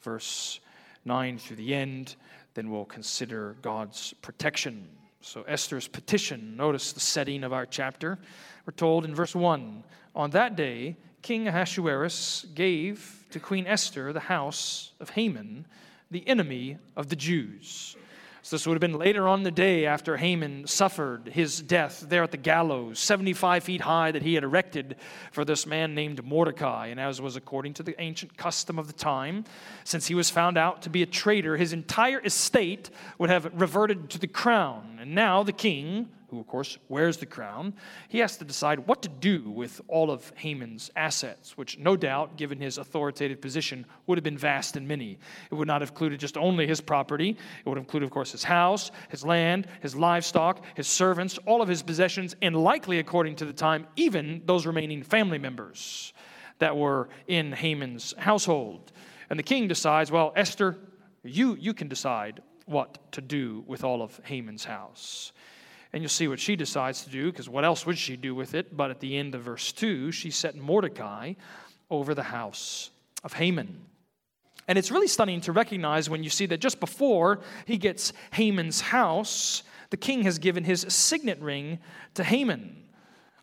Verse 0.03 0.61
9 1.05 1.39
through 1.39 1.57
the 1.57 1.75
end, 1.75 2.17
then 2.55 2.71
we'll 2.71 2.85
consider 2.85 3.57
God's 3.63 4.13
protection. 4.23 4.89
So, 5.21 5.43
Esther's 5.43 5.89
petition, 5.89 6.57
notice 6.57 6.93
the 6.93 7.01
setting 7.01 7.45
of 7.45 7.53
our 7.53 7.67
chapter. 7.67 8.19
We're 8.67 8.73
told 8.73 9.05
in 9.05 9.15
verse 9.15 9.35
1 9.35 9.85
On 10.15 10.31
that 10.31 10.57
day, 10.57 10.97
King 11.23 11.47
Ahasuerus 11.49 12.47
gave 12.55 13.25
to 13.31 13.39
Queen 13.39 13.67
Esther 13.67 14.13
the 14.13 14.21
house 14.21 14.93
of 15.01 15.11
Haman, 15.11 15.67
the 16.11 16.27
enemy 16.29 16.79
of 16.97 17.09
the 17.09 17.17
Jews. 17.17 17.97
So 18.45 18.57
this 18.57 18.67
would 18.67 18.75
have 18.75 18.81
been 18.81 18.99
later 18.99 19.29
on 19.29 19.45
the 19.45 19.53
day 19.53 19.87
after 19.87 20.17
Haman 20.17 20.67
suffered 20.67 21.29
his 21.29 21.63
death 21.63 22.05
there 22.09 22.25
at 22.25 22.33
the 22.33 22.37
gallows, 22.37 22.99
75 22.99 23.63
feet 23.63 23.81
high, 23.83 24.11
that 24.11 24.23
he 24.23 24.35
had 24.35 24.43
erected 24.43 24.97
for 25.31 25.45
this 25.45 25.65
man 25.65 25.95
named 25.95 26.25
Mordecai. 26.25 26.89
And 26.89 26.99
as 26.99 27.21
was 27.21 27.37
according 27.37 27.75
to 27.75 27.85
the 27.85 27.95
ancient 28.01 28.37
custom 28.37 28.81
of 28.81 28.89
the 28.89 28.93
time, 28.95 29.45
since 29.85 30.09
he 30.09 30.17
was 30.17 30.29
found 30.29 30.59
out 30.59 30.83
to 30.83 30.91
be 30.91 31.05
a 31.05 31.07
traitor, 31.07 31.57
his 31.57 31.73
entire 31.73 32.21
estate 32.21 32.91
would 33.19 33.31
have 33.31 33.49
reverted 33.55 34.11
to 34.11 34.19
the 34.19 34.27
crown. 34.27 34.99
And 35.01 35.15
now 35.15 35.45
the 35.45 35.53
king, 35.53 36.09
who 36.33 36.41
of 36.41 36.47
course 36.47 36.79
wears 36.89 37.19
the 37.19 37.27
crown, 37.27 37.75
he 38.09 38.19
has 38.19 38.39
to 38.39 38.45
decide 38.45 38.87
what 38.87 39.03
to 39.03 39.09
do 39.11 39.51
with 39.51 39.83
all 39.87 40.11
of 40.11 40.33
Haman's 40.37 40.91
assets, 40.97 41.59
which 41.59 41.79
no 41.79 41.95
doubt, 41.95 42.39
given 42.39 42.59
his 42.59 42.79
authoritative 42.79 43.39
position, 43.39 43.85
would 44.07 44.17
have 44.17 44.25
been 44.25 44.39
vast 44.39 44.75
and 44.77 44.89
many. 44.89 45.19
It 45.51 45.55
would 45.55 45.69
not 45.69 45.83
have 45.83 45.91
included 45.91 46.19
just 46.19 46.39
only 46.39 46.67
his 46.67 46.81
property, 46.81 47.37
it 47.65 47.69
would 47.69 47.77
include, 47.77 48.03
of 48.03 48.11
course, 48.11 48.33
his 48.33 48.45
house, 48.45 48.91
his 49.11 49.27
land, 49.27 49.67
his 49.83 49.95
livestock, 49.95 50.65
his 50.75 50.89
servants, 50.89 51.39
all 51.45 51.61
of 51.61 51.69
his 51.69 51.83
possessions, 51.83 52.35
and 52.41 52.57
likely, 52.57 52.99
according 52.99 53.37
to 53.37 53.45
the 53.45 53.53
time, 53.53 53.87
even 53.97 54.41
those 54.47 54.65
remaining 54.65 55.03
family 55.03 55.39
members 55.39 56.15
that 56.61 56.75
were 56.75 57.11
in 57.27 57.53
Haman's 57.53 58.15
household. 58.17 58.91
And 59.29 59.39
the 59.39 59.43
king 59.43 59.69
decides, 59.69 60.11
well, 60.11 60.33
Esther, 60.35 60.79
you, 61.23 61.59
you 61.61 61.75
can 61.75 61.89
decide 61.89 62.41
what 62.65 63.13
to 63.13 63.21
do 63.21 63.65
with 63.67 63.85
all 63.85 64.01
of 64.01 64.19
Haman's 64.25 64.65
house. 64.65 65.33
And 65.93 66.03
you'll 66.03 66.09
see 66.09 66.29
what 66.29 66.41
she 66.41 66.57
decides 66.57 67.05
to 67.05 67.11
do, 67.11 67.31
because 67.31 67.49
what 67.49 67.65
else 67.65 67.85
would 67.85 67.99
she 67.99 68.17
do 68.17 68.35
with 68.35 68.55
it? 68.55 68.77
But 68.77 68.91
at 68.91 69.01
the 69.01 69.17
end 69.17 69.35
of 69.35 69.43
verse 69.43 69.73
2, 69.73 70.11
she 70.11 70.31
set 70.31 70.57
Mordecai 70.57 71.35
over 71.91 72.15
the 72.15 72.23
house 72.23 72.91
of 73.23 73.35
Haman. 73.35 73.85
And 74.69 74.79
it's 74.79 74.91
really 74.91 75.09
stunning 75.09 75.41
to 75.43 75.53
recognize 75.53 76.09
when 76.09 76.23
you 76.23 76.31
see 76.31 76.47
that 76.47 76.59
just 76.59 76.81
before 76.81 77.41
he 77.67 77.77
gets 77.77 78.13
Haman's 78.33 78.81
house, 78.81 79.65
the 79.91 79.97
king 79.97 80.23
has 80.23 80.39
given 80.39 80.65
his 80.65 80.87
signet 80.89 81.41
ring 81.41 81.79
to 82.15 82.25
Haman. 82.25 82.85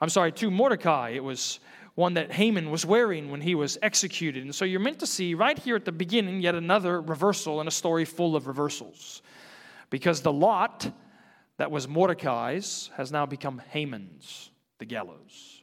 I'm 0.01 0.09
sorry, 0.09 0.31
to 0.31 0.49
Mordecai. 0.49 1.09
It 1.09 1.23
was 1.23 1.59
one 1.95 2.13
that 2.13 2.31
Haman 2.31 2.71
was 2.71 2.85
wearing 2.85 3.29
when 3.29 3.41
he 3.41 3.53
was 3.53 3.77
executed. 3.81 4.43
And 4.43 4.55
so 4.55 4.63
you're 4.63 4.79
meant 4.79 4.99
to 4.99 5.07
see 5.07 5.33
right 5.33 5.59
here 5.59 5.75
at 5.75 5.83
the 5.83 5.91
beginning 5.91 6.41
yet 6.41 6.55
another 6.55 7.01
reversal 7.01 7.59
in 7.59 7.67
a 7.67 7.71
story 7.71 8.05
full 8.05 8.35
of 8.35 8.47
reversals. 8.47 9.21
Because 9.89 10.21
the 10.21 10.31
lot 10.31 10.89
that 11.59 11.69
was 11.69 11.89
Mordecai's 11.89 12.89
has 12.95 13.11
now 13.11 13.25
become 13.25 13.61
Haman's, 13.71 14.49
the 14.77 14.85
gallows. 14.85 15.61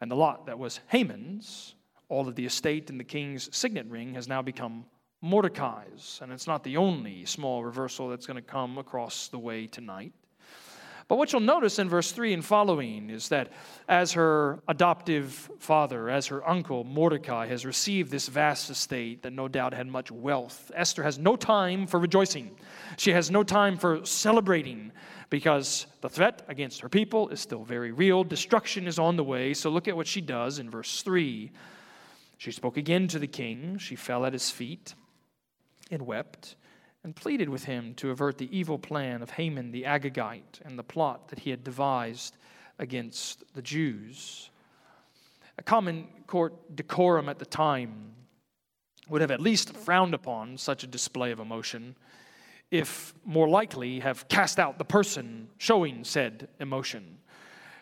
And 0.00 0.10
the 0.10 0.16
lot 0.16 0.46
that 0.46 0.58
was 0.58 0.80
Haman's, 0.88 1.74
all 2.08 2.26
of 2.26 2.34
the 2.34 2.46
estate 2.46 2.88
and 2.88 2.98
the 2.98 3.04
king's 3.04 3.54
signet 3.54 3.84
ring, 3.90 4.14
has 4.14 4.26
now 4.26 4.40
become 4.40 4.86
Mordecai's. 5.20 6.18
And 6.22 6.32
it's 6.32 6.46
not 6.46 6.64
the 6.64 6.78
only 6.78 7.26
small 7.26 7.62
reversal 7.62 8.08
that's 8.08 8.26
going 8.26 8.36
to 8.36 8.42
come 8.42 8.78
across 8.78 9.28
the 9.28 9.38
way 9.38 9.66
tonight. 9.66 10.14
But 11.06 11.16
what 11.16 11.32
you'll 11.32 11.42
notice 11.42 11.78
in 11.78 11.88
verse 11.88 12.12
3 12.12 12.32
and 12.32 12.44
following 12.44 13.10
is 13.10 13.28
that 13.28 13.52
as 13.88 14.12
her 14.12 14.60
adoptive 14.68 15.50
father, 15.58 16.08
as 16.08 16.26
her 16.28 16.46
uncle, 16.48 16.82
Mordecai, 16.84 17.46
has 17.46 17.66
received 17.66 18.10
this 18.10 18.28
vast 18.28 18.70
estate 18.70 19.22
that 19.22 19.32
no 19.32 19.46
doubt 19.46 19.74
had 19.74 19.86
much 19.86 20.10
wealth, 20.10 20.70
Esther 20.74 21.02
has 21.02 21.18
no 21.18 21.36
time 21.36 21.86
for 21.86 22.00
rejoicing. 22.00 22.56
She 22.96 23.10
has 23.10 23.30
no 23.30 23.42
time 23.42 23.76
for 23.76 24.04
celebrating 24.06 24.92
because 25.28 25.86
the 26.00 26.08
threat 26.08 26.42
against 26.48 26.80
her 26.80 26.88
people 26.88 27.28
is 27.28 27.40
still 27.40 27.64
very 27.64 27.92
real. 27.92 28.24
Destruction 28.24 28.86
is 28.86 28.98
on 28.98 29.16
the 29.16 29.24
way. 29.24 29.52
So 29.52 29.68
look 29.70 29.88
at 29.88 29.96
what 29.96 30.06
she 30.06 30.20
does 30.20 30.58
in 30.58 30.70
verse 30.70 31.02
3. 31.02 31.50
She 32.38 32.50
spoke 32.50 32.76
again 32.76 33.08
to 33.08 33.18
the 33.18 33.26
king. 33.26 33.78
She 33.78 33.96
fell 33.96 34.24
at 34.24 34.32
his 34.32 34.50
feet 34.50 34.94
and 35.90 36.02
wept 36.02 36.56
and 37.04 37.14
pleaded 37.14 37.50
with 37.50 37.64
him 37.64 37.94
to 37.94 38.10
avert 38.10 38.38
the 38.38 38.56
evil 38.56 38.78
plan 38.78 39.22
of 39.22 39.30
Haman 39.30 39.70
the 39.70 39.82
Agagite 39.84 40.60
and 40.64 40.78
the 40.78 40.82
plot 40.82 41.28
that 41.28 41.38
he 41.38 41.50
had 41.50 41.62
devised 41.62 42.36
against 42.78 43.44
the 43.54 43.62
Jews. 43.62 44.50
A 45.58 45.62
common 45.62 46.08
court 46.26 46.74
decorum 46.74 47.28
at 47.28 47.38
the 47.38 47.44
time 47.44 48.12
would 49.08 49.20
have 49.20 49.30
at 49.30 49.40
least 49.40 49.76
frowned 49.76 50.14
upon 50.14 50.56
such 50.56 50.82
a 50.82 50.86
display 50.86 51.30
of 51.30 51.38
emotion 51.38 51.94
if 52.70 53.14
more 53.24 53.48
likely 53.48 54.00
have 54.00 54.26
cast 54.28 54.58
out 54.58 54.78
the 54.78 54.84
person 54.84 55.48
showing 55.58 56.02
said 56.02 56.48
emotion. 56.58 57.18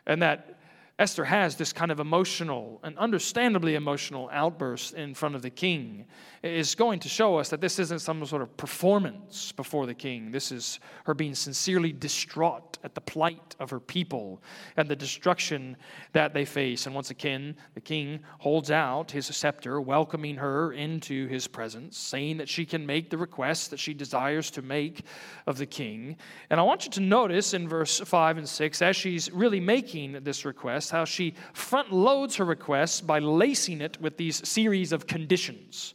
And 0.04 0.20
that 0.20 0.58
Esther 0.98 1.24
has 1.24 1.56
this 1.56 1.72
kind 1.72 1.90
of 1.90 2.00
emotional 2.00 2.78
and 2.84 2.96
understandably 2.98 3.74
emotional 3.74 4.28
outburst 4.32 4.94
in 4.94 5.14
front 5.14 5.34
of 5.34 5.42
the 5.42 5.50
king 5.50 6.04
is 6.42 6.74
going 6.74 6.98
to 7.00 7.08
show 7.08 7.38
us 7.38 7.48
that 7.48 7.60
this 7.60 7.78
isn't 7.78 8.00
some 8.00 8.24
sort 8.26 8.42
of 8.42 8.56
performance 8.56 9.52
before 9.52 9.86
the 9.86 9.94
king. 9.94 10.30
This 10.30 10.52
is 10.52 10.80
her 11.04 11.14
being 11.14 11.34
sincerely 11.34 11.92
distraught 11.92 12.78
at 12.84 12.94
the 12.94 13.00
plight 13.00 13.56
of 13.60 13.70
her 13.70 13.80
people 13.80 14.42
and 14.76 14.88
the 14.88 14.96
destruction 14.96 15.76
that 16.12 16.34
they 16.34 16.44
face. 16.44 16.86
And 16.86 16.94
once 16.94 17.10
again, 17.10 17.56
the 17.74 17.80
king 17.80 18.20
holds 18.38 18.70
out 18.70 19.10
his 19.10 19.26
scepter, 19.26 19.80
welcoming 19.80 20.36
her 20.36 20.72
into 20.72 21.26
his 21.28 21.46
presence, 21.46 21.96
saying 21.96 22.38
that 22.38 22.48
she 22.48 22.66
can 22.66 22.84
make 22.84 23.08
the 23.08 23.18
request 23.18 23.70
that 23.70 23.78
she 23.78 23.94
desires 23.94 24.50
to 24.50 24.62
make 24.62 25.04
of 25.46 25.58
the 25.58 25.66
king. 25.66 26.16
And 26.50 26.58
I 26.58 26.64
want 26.64 26.84
you 26.84 26.90
to 26.92 27.00
notice 27.00 27.54
in 27.54 27.68
verse 27.68 28.00
5 28.00 28.38
and 28.38 28.48
6, 28.48 28.82
as 28.82 28.96
she's 28.96 29.30
really 29.30 29.60
making 29.60 30.18
this 30.24 30.44
request, 30.44 30.81
how 30.90 31.04
she 31.04 31.34
front 31.52 31.92
loads 31.92 32.36
her 32.36 32.44
request 32.44 33.06
by 33.06 33.18
lacing 33.18 33.80
it 33.80 34.00
with 34.00 34.16
these 34.16 34.46
series 34.48 34.92
of 34.92 35.06
conditions. 35.06 35.94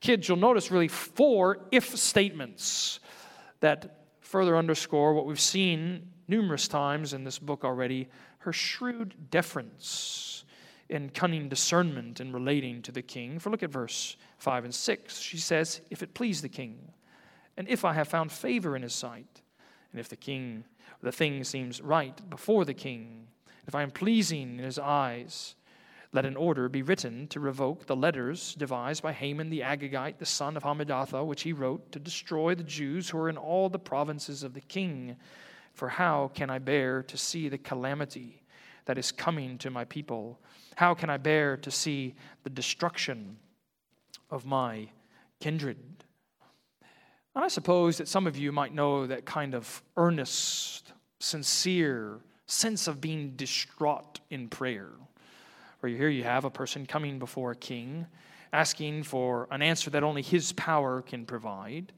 Kids, 0.00 0.28
you'll 0.28 0.36
notice 0.36 0.70
really 0.70 0.88
four 0.88 1.66
if 1.72 1.96
statements 1.96 3.00
that 3.60 4.04
further 4.20 4.56
underscore 4.56 5.14
what 5.14 5.26
we've 5.26 5.40
seen 5.40 6.10
numerous 6.28 6.68
times 6.68 7.12
in 7.12 7.24
this 7.24 7.38
book 7.38 7.64
already 7.64 8.08
her 8.38 8.52
shrewd 8.52 9.14
deference 9.30 10.44
and 10.90 11.14
cunning 11.14 11.48
discernment 11.48 12.20
in 12.20 12.32
relating 12.32 12.82
to 12.82 12.92
the 12.92 13.02
king. 13.02 13.38
For 13.38 13.50
look 13.50 13.62
at 13.62 13.70
verse 13.70 14.16
5 14.38 14.64
and 14.64 14.74
6. 14.74 15.18
She 15.18 15.38
says, 15.38 15.80
If 15.90 16.02
it 16.02 16.14
please 16.14 16.42
the 16.42 16.48
king, 16.48 16.92
and 17.56 17.68
if 17.68 17.84
I 17.84 17.94
have 17.94 18.08
found 18.08 18.30
favor 18.32 18.76
in 18.76 18.82
his 18.82 18.94
sight, 18.94 19.42
and 19.92 20.00
if 20.00 20.08
the 20.08 20.16
king, 20.16 20.64
the 21.02 21.12
thing 21.12 21.44
seems 21.44 21.80
right 21.80 22.18
before 22.28 22.64
the 22.64 22.74
king, 22.74 23.28
if 23.66 23.74
I 23.74 23.82
am 23.82 23.90
pleasing 23.90 24.58
in 24.58 24.64
his 24.64 24.78
eyes, 24.78 25.54
let 26.12 26.24
an 26.24 26.36
order 26.36 26.68
be 26.68 26.82
written 26.82 27.26
to 27.28 27.40
revoke 27.40 27.86
the 27.86 27.96
letters 27.96 28.54
devised 28.54 29.02
by 29.02 29.12
Haman 29.12 29.50
the 29.50 29.60
Agagite, 29.60 30.18
the 30.18 30.24
son 30.24 30.56
of 30.56 30.62
Hammedatha, 30.62 31.24
which 31.24 31.42
he 31.42 31.52
wrote 31.52 31.90
to 31.90 31.98
destroy 31.98 32.54
the 32.54 32.62
Jews 32.62 33.10
who 33.10 33.18
are 33.18 33.28
in 33.28 33.36
all 33.36 33.68
the 33.68 33.80
provinces 33.80 34.44
of 34.44 34.54
the 34.54 34.60
king. 34.60 35.16
For 35.72 35.88
how 35.88 36.30
can 36.32 36.50
I 36.50 36.60
bear 36.60 37.02
to 37.02 37.16
see 37.16 37.48
the 37.48 37.58
calamity 37.58 38.42
that 38.84 38.96
is 38.96 39.10
coming 39.10 39.58
to 39.58 39.70
my 39.70 39.84
people? 39.84 40.38
How 40.76 40.94
can 40.94 41.10
I 41.10 41.16
bear 41.16 41.56
to 41.56 41.70
see 41.70 42.14
the 42.44 42.50
destruction 42.50 43.36
of 44.30 44.46
my 44.46 44.88
kindred? 45.40 46.04
And 47.34 47.44
I 47.44 47.48
suppose 47.48 47.98
that 47.98 48.06
some 48.06 48.28
of 48.28 48.36
you 48.36 48.52
might 48.52 48.72
know 48.72 49.08
that 49.08 49.24
kind 49.24 49.52
of 49.52 49.82
earnest, 49.96 50.92
sincere 51.18 52.20
sense 52.46 52.86
of 52.86 53.00
being 53.00 53.30
distraught 53.36 54.20
in 54.30 54.48
prayer 54.48 54.90
where 55.84 55.92
here 55.92 56.08
you 56.08 56.24
have 56.24 56.46
a 56.46 56.50
person 56.50 56.86
coming 56.86 57.18
before 57.18 57.50
a 57.50 57.56
king, 57.56 58.06
asking 58.54 59.02
for 59.02 59.46
an 59.50 59.60
answer 59.60 59.90
that 59.90 60.02
only 60.02 60.22
his 60.22 60.50
power 60.52 61.02
can 61.02 61.26
provide. 61.26 61.92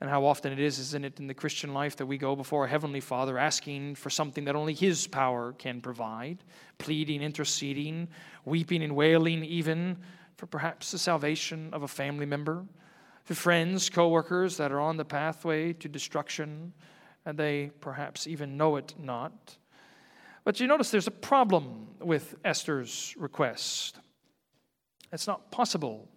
And 0.00 0.08
how 0.08 0.24
often 0.24 0.52
it 0.52 0.60
is, 0.60 0.78
isn't 0.78 1.04
it, 1.04 1.18
in 1.18 1.26
the 1.26 1.34
Christian 1.34 1.74
life 1.74 1.96
that 1.96 2.06
we 2.06 2.18
go 2.18 2.36
before 2.36 2.66
a 2.66 2.68
Heavenly 2.68 3.00
Father 3.00 3.36
asking 3.36 3.96
for 3.96 4.10
something 4.10 4.44
that 4.44 4.54
only 4.54 4.74
His 4.74 5.08
power 5.08 5.54
can 5.54 5.80
provide, 5.80 6.44
pleading, 6.78 7.20
interceding, 7.20 8.06
weeping 8.44 8.84
and 8.84 8.94
wailing, 8.94 9.42
even 9.42 9.96
for 10.36 10.46
perhaps 10.46 10.92
the 10.92 10.98
salvation 10.98 11.70
of 11.72 11.82
a 11.82 11.88
family 11.88 12.26
member, 12.26 12.64
for 13.24 13.34
friends, 13.34 13.90
coworkers 13.90 14.56
that 14.58 14.70
are 14.70 14.80
on 14.80 14.98
the 14.98 15.04
pathway 15.04 15.72
to 15.72 15.88
destruction, 15.88 16.72
and 17.24 17.36
they 17.36 17.72
perhaps 17.80 18.28
even 18.28 18.56
know 18.56 18.76
it 18.76 18.94
not. 18.96 19.56
But 20.46 20.60
you 20.60 20.68
notice 20.68 20.92
there's 20.92 21.08
a 21.08 21.10
problem 21.10 21.88
with 21.98 22.36
Esther's 22.44 23.16
request. 23.18 23.98
It's 25.12 25.26
not 25.26 25.50
possible 25.50 26.08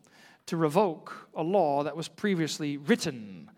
to 0.45 0.55
revoke 0.55 1.29
a 1.36 1.41
law 1.41 1.81
that 1.81 1.98
was 1.98 2.07
previously 2.07 2.77
written 2.77 3.50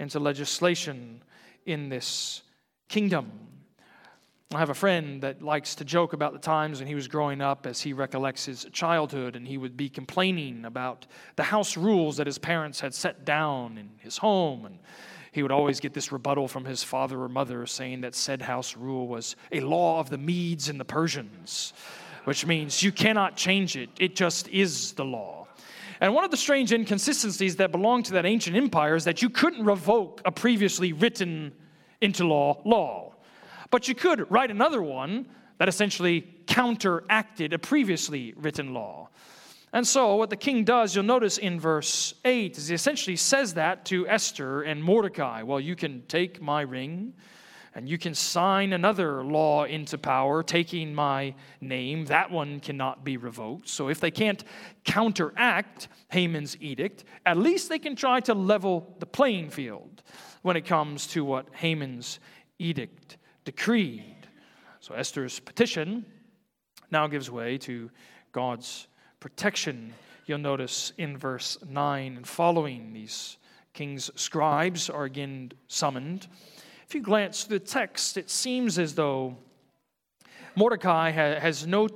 into 0.00 0.18
legislation 0.18 1.22
in 1.66 1.90
this 1.90 2.40
kingdom. 2.88 3.32
I 4.54 4.60
have 4.60 4.70
a 4.70 4.74
friend 4.74 5.20
that 5.20 5.42
likes 5.42 5.74
to 5.74 5.84
joke 5.84 6.14
about 6.14 6.32
the 6.32 6.38
times 6.38 6.78
when 6.78 6.88
he 6.88 6.94
was 6.94 7.06
growing 7.06 7.42
up 7.42 7.66
as 7.66 7.82
he 7.82 7.92
recollects 7.92 8.46
his 8.46 8.64
childhood, 8.72 9.36
and 9.36 9.46
he 9.46 9.58
would 9.58 9.76
be 9.76 9.90
complaining 9.90 10.64
about 10.64 11.06
the 11.36 11.42
house 11.42 11.76
rules 11.76 12.16
that 12.16 12.26
his 12.26 12.38
parents 12.38 12.80
had 12.80 12.94
set 12.94 13.26
down 13.26 13.76
in 13.76 13.90
his 13.98 14.16
home. 14.16 14.64
And 14.64 14.78
he 15.34 15.42
would 15.42 15.50
always 15.50 15.80
get 15.80 15.92
this 15.92 16.12
rebuttal 16.12 16.46
from 16.46 16.64
his 16.64 16.84
father 16.84 17.20
or 17.20 17.28
mother 17.28 17.66
saying 17.66 18.02
that 18.02 18.14
said 18.14 18.40
house 18.40 18.76
rule 18.76 19.08
was 19.08 19.34
a 19.50 19.58
law 19.58 19.98
of 19.98 20.08
the 20.08 20.16
Medes 20.16 20.68
and 20.68 20.78
the 20.78 20.84
Persians, 20.84 21.72
which 22.22 22.46
means 22.46 22.84
you 22.84 22.92
cannot 22.92 23.36
change 23.36 23.76
it, 23.76 23.90
it 23.98 24.14
just 24.14 24.46
is 24.48 24.92
the 24.92 25.04
law. 25.04 25.48
And 26.00 26.14
one 26.14 26.22
of 26.24 26.30
the 26.30 26.36
strange 26.36 26.72
inconsistencies 26.72 27.56
that 27.56 27.72
belonged 27.72 28.04
to 28.06 28.12
that 28.12 28.24
ancient 28.24 28.56
empire 28.56 28.94
is 28.94 29.02
that 29.06 29.22
you 29.22 29.28
couldn't 29.28 29.64
revoke 29.64 30.22
a 30.24 30.30
previously 30.30 30.92
written 30.92 31.52
into 32.00 32.24
law 32.24 32.62
law. 32.64 33.14
But 33.72 33.88
you 33.88 33.96
could 33.96 34.30
write 34.30 34.52
another 34.52 34.82
one 34.82 35.26
that 35.58 35.68
essentially 35.68 36.28
counteracted 36.46 37.52
a 37.52 37.58
previously 37.58 38.34
written 38.36 38.72
law. 38.72 39.08
And 39.74 39.84
so, 39.84 40.14
what 40.14 40.30
the 40.30 40.36
king 40.36 40.62
does, 40.62 40.94
you'll 40.94 41.04
notice 41.04 41.36
in 41.36 41.58
verse 41.58 42.14
8, 42.24 42.56
is 42.56 42.68
he 42.68 42.74
essentially 42.76 43.16
says 43.16 43.54
that 43.54 43.84
to 43.86 44.06
Esther 44.06 44.62
and 44.62 44.82
Mordecai. 44.82 45.42
Well, 45.42 45.58
you 45.58 45.74
can 45.74 46.02
take 46.06 46.40
my 46.40 46.60
ring 46.62 47.12
and 47.74 47.88
you 47.88 47.98
can 47.98 48.14
sign 48.14 48.72
another 48.72 49.24
law 49.24 49.64
into 49.64 49.98
power 49.98 50.44
taking 50.44 50.94
my 50.94 51.34
name. 51.60 52.04
That 52.04 52.30
one 52.30 52.60
cannot 52.60 53.02
be 53.02 53.16
revoked. 53.16 53.68
So, 53.68 53.88
if 53.88 53.98
they 53.98 54.12
can't 54.12 54.44
counteract 54.84 55.88
Haman's 56.08 56.56
edict, 56.60 57.02
at 57.26 57.36
least 57.36 57.68
they 57.68 57.80
can 57.80 57.96
try 57.96 58.20
to 58.20 58.32
level 58.32 58.94
the 59.00 59.06
playing 59.06 59.50
field 59.50 60.04
when 60.42 60.56
it 60.56 60.66
comes 60.66 61.08
to 61.08 61.24
what 61.24 61.48
Haman's 61.52 62.20
edict 62.60 63.16
decreed. 63.44 64.28
So 64.78 64.94
Esther's 64.94 65.40
petition 65.40 66.04
now 66.92 67.06
gives 67.08 67.30
way 67.30 67.58
to 67.58 67.90
God's 68.30 68.86
protection. 69.24 69.94
You'll 70.26 70.36
notice 70.36 70.92
in 70.98 71.16
verse 71.16 71.56
9 71.66 72.16
and 72.18 72.28
following, 72.28 72.92
these 72.92 73.38
king's 73.72 74.10
scribes 74.20 74.90
are 74.90 75.04
again 75.04 75.50
summoned. 75.66 76.26
If 76.86 76.94
you 76.94 77.00
glance 77.00 77.44
through 77.44 77.60
the 77.60 77.64
text, 77.64 78.18
it 78.18 78.28
seems 78.28 78.78
as 78.78 78.94
though 78.94 79.38
Mordecai 80.56 81.10
has 81.10 81.66
no 81.66 81.88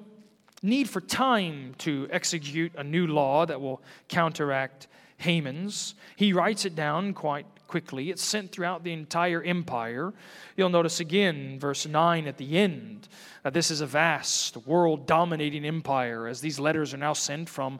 need 0.62 0.88
for 0.88 1.02
time 1.02 1.75
to 1.80 2.08
execute 2.11 2.73
a 2.78 2.82
new 2.82 3.06
law 3.06 3.44
that 3.44 3.61
will 3.61 3.82
counteract 4.08 4.88
Haman's. 5.18 5.97
He 6.16 6.32
writes 6.32 6.64
it 6.64 6.75
down 6.75 7.12
quite 7.12 7.44
quickly. 7.68 8.10
It's 8.10 8.25
sent 8.25 8.50
throughout 8.50 8.82
the 8.82 8.92
entire 8.92 9.42
empire. 9.42 10.12
You'll 10.56 10.70
notice 10.70 10.98
again, 10.98 11.60
verse 11.60 11.87
9 11.87 12.26
at 12.26 12.38
the 12.38 12.58
end, 12.58 13.08
that 13.44 13.54
this 13.54 13.70
is 13.70 13.80
a 13.80 13.87
vast, 13.87 14.56
world 14.66 15.06
dominating 15.06 15.64
empire 15.64 16.26
as 16.26 16.40
these 16.40 16.58
letters 16.58 16.92
are 16.92 16.98
now 16.98 17.12
sent 17.12 17.48
from 17.48 17.78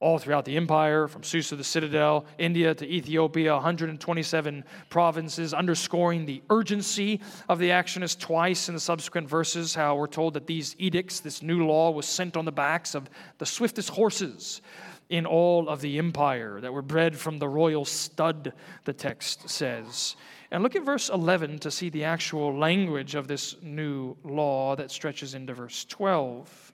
all 0.00 0.18
throughout 0.18 0.44
the 0.44 0.56
empire, 0.56 1.08
from 1.08 1.22
Susa 1.22 1.56
the 1.56 1.64
citadel, 1.64 2.26
India 2.36 2.74
to 2.74 2.86
Ethiopia, 2.86 3.54
127 3.54 4.62
provinces, 4.90 5.54
underscoring 5.54 6.26
the 6.26 6.42
urgency 6.50 7.20
of 7.48 7.58
the 7.58 7.70
action. 7.70 8.02
Is 8.02 8.14
twice 8.14 8.68
in 8.68 8.74
the 8.74 8.80
subsequent 8.80 9.28
verses, 9.28 9.74
how 9.74 9.96
we're 9.96 10.06
told 10.06 10.34
that 10.34 10.46
these 10.46 10.76
edicts, 10.78 11.20
this 11.20 11.42
new 11.42 11.66
law, 11.66 11.90
was 11.90 12.04
sent 12.04 12.36
on 12.36 12.44
the 12.44 12.52
backs 12.52 12.94
of 12.94 13.08
the 13.38 13.46
swiftest 13.46 13.88
horses 13.88 14.60
in 15.08 15.26
all 15.26 15.68
of 15.68 15.80
the 15.80 15.98
empire 15.98 16.60
that 16.60 16.72
were 16.72 16.82
bred 16.82 17.16
from 17.16 17.38
the 17.38 17.48
royal 17.48 17.84
stud, 17.84 18.52
the 18.84 18.92
text 18.92 19.48
says. 19.48 20.16
And 20.50 20.62
look 20.62 20.76
at 20.76 20.84
verse 20.84 21.08
11 21.08 21.58
to 21.60 21.70
see 21.70 21.90
the 21.90 22.04
actual 22.04 22.56
language 22.56 23.14
of 23.14 23.28
this 23.28 23.56
new 23.62 24.16
law 24.24 24.76
that 24.76 24.90
stretches 24.90 25.34
into 25.34 25.52
verse 25.52 25.84
12. 25.84 26.72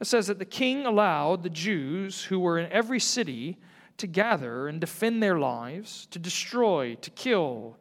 It 0.00 0.06
says 0.06 0.26
that 0.26 0.38
the 0.38 0.44
king 0.44 0.86
allowed 0.86 1.42
the 1.42 1.50
Jews 1.50 2.24
who 2.24 2.38
were 2.38 2.58
in 2.58 2.70
every 2.70 3.00
city 3.00 3.56
to 3.96 4.06
gather 4.06 4.68
and 4.68 4.80
defend 4.80 5.22
their 5.22 5.38
lives, 5.38 6.06
to 6.10 6.18
destroy, 6.18 6.96
to 6.96 7.10
kill, 7.10 7.76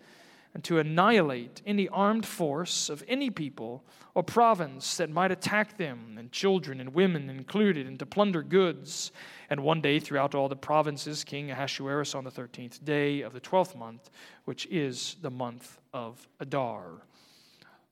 and 0.54 0.64
to 0.64 0.78
annihilate 0.78 1.62
any 1.66 1.88
armed 1.90 2.26
force 2.26 2.90
of 2.90 3.04
any 3.08 3.30
people 3.30 3.84
or 4.14 4.22
province 4.22 4.98
that 4.98 5.10
might 5.10 5.32
attack 5.32 5.78
them, 5.78 6.16
and 6.20 6.32
children 6.32 6.80
and 6.80 6.94
women 6.94 7.30
included, 7.30 7.88
and 7.88 7.98
to 7.98 8.06
plunder 8.06 8.44
goods. 8.44 9.12
And 9.50 9.64
one 9.64 9.82
day 9.82 10.00
throughout 10.00 10.36
all 10.36 10.48
the 10.48 10.56
provinces, 10.56 11.24
King 11.24 11.50
Ahasuerus 11.50 12.14
on 12.14 12.24
the 12.24 12.32
13th 12.32 12.86
day 12.86 13.22
of 13.22 13.34
the 13.34 13.42
12th 13.42 13.76
month, 13.76 14.12
which 14.46 14.68
is 14.68 15.16
the 15.22 15.32
month 15.32 15.80
of 15.94 16.28
Adar. 16.40 17.02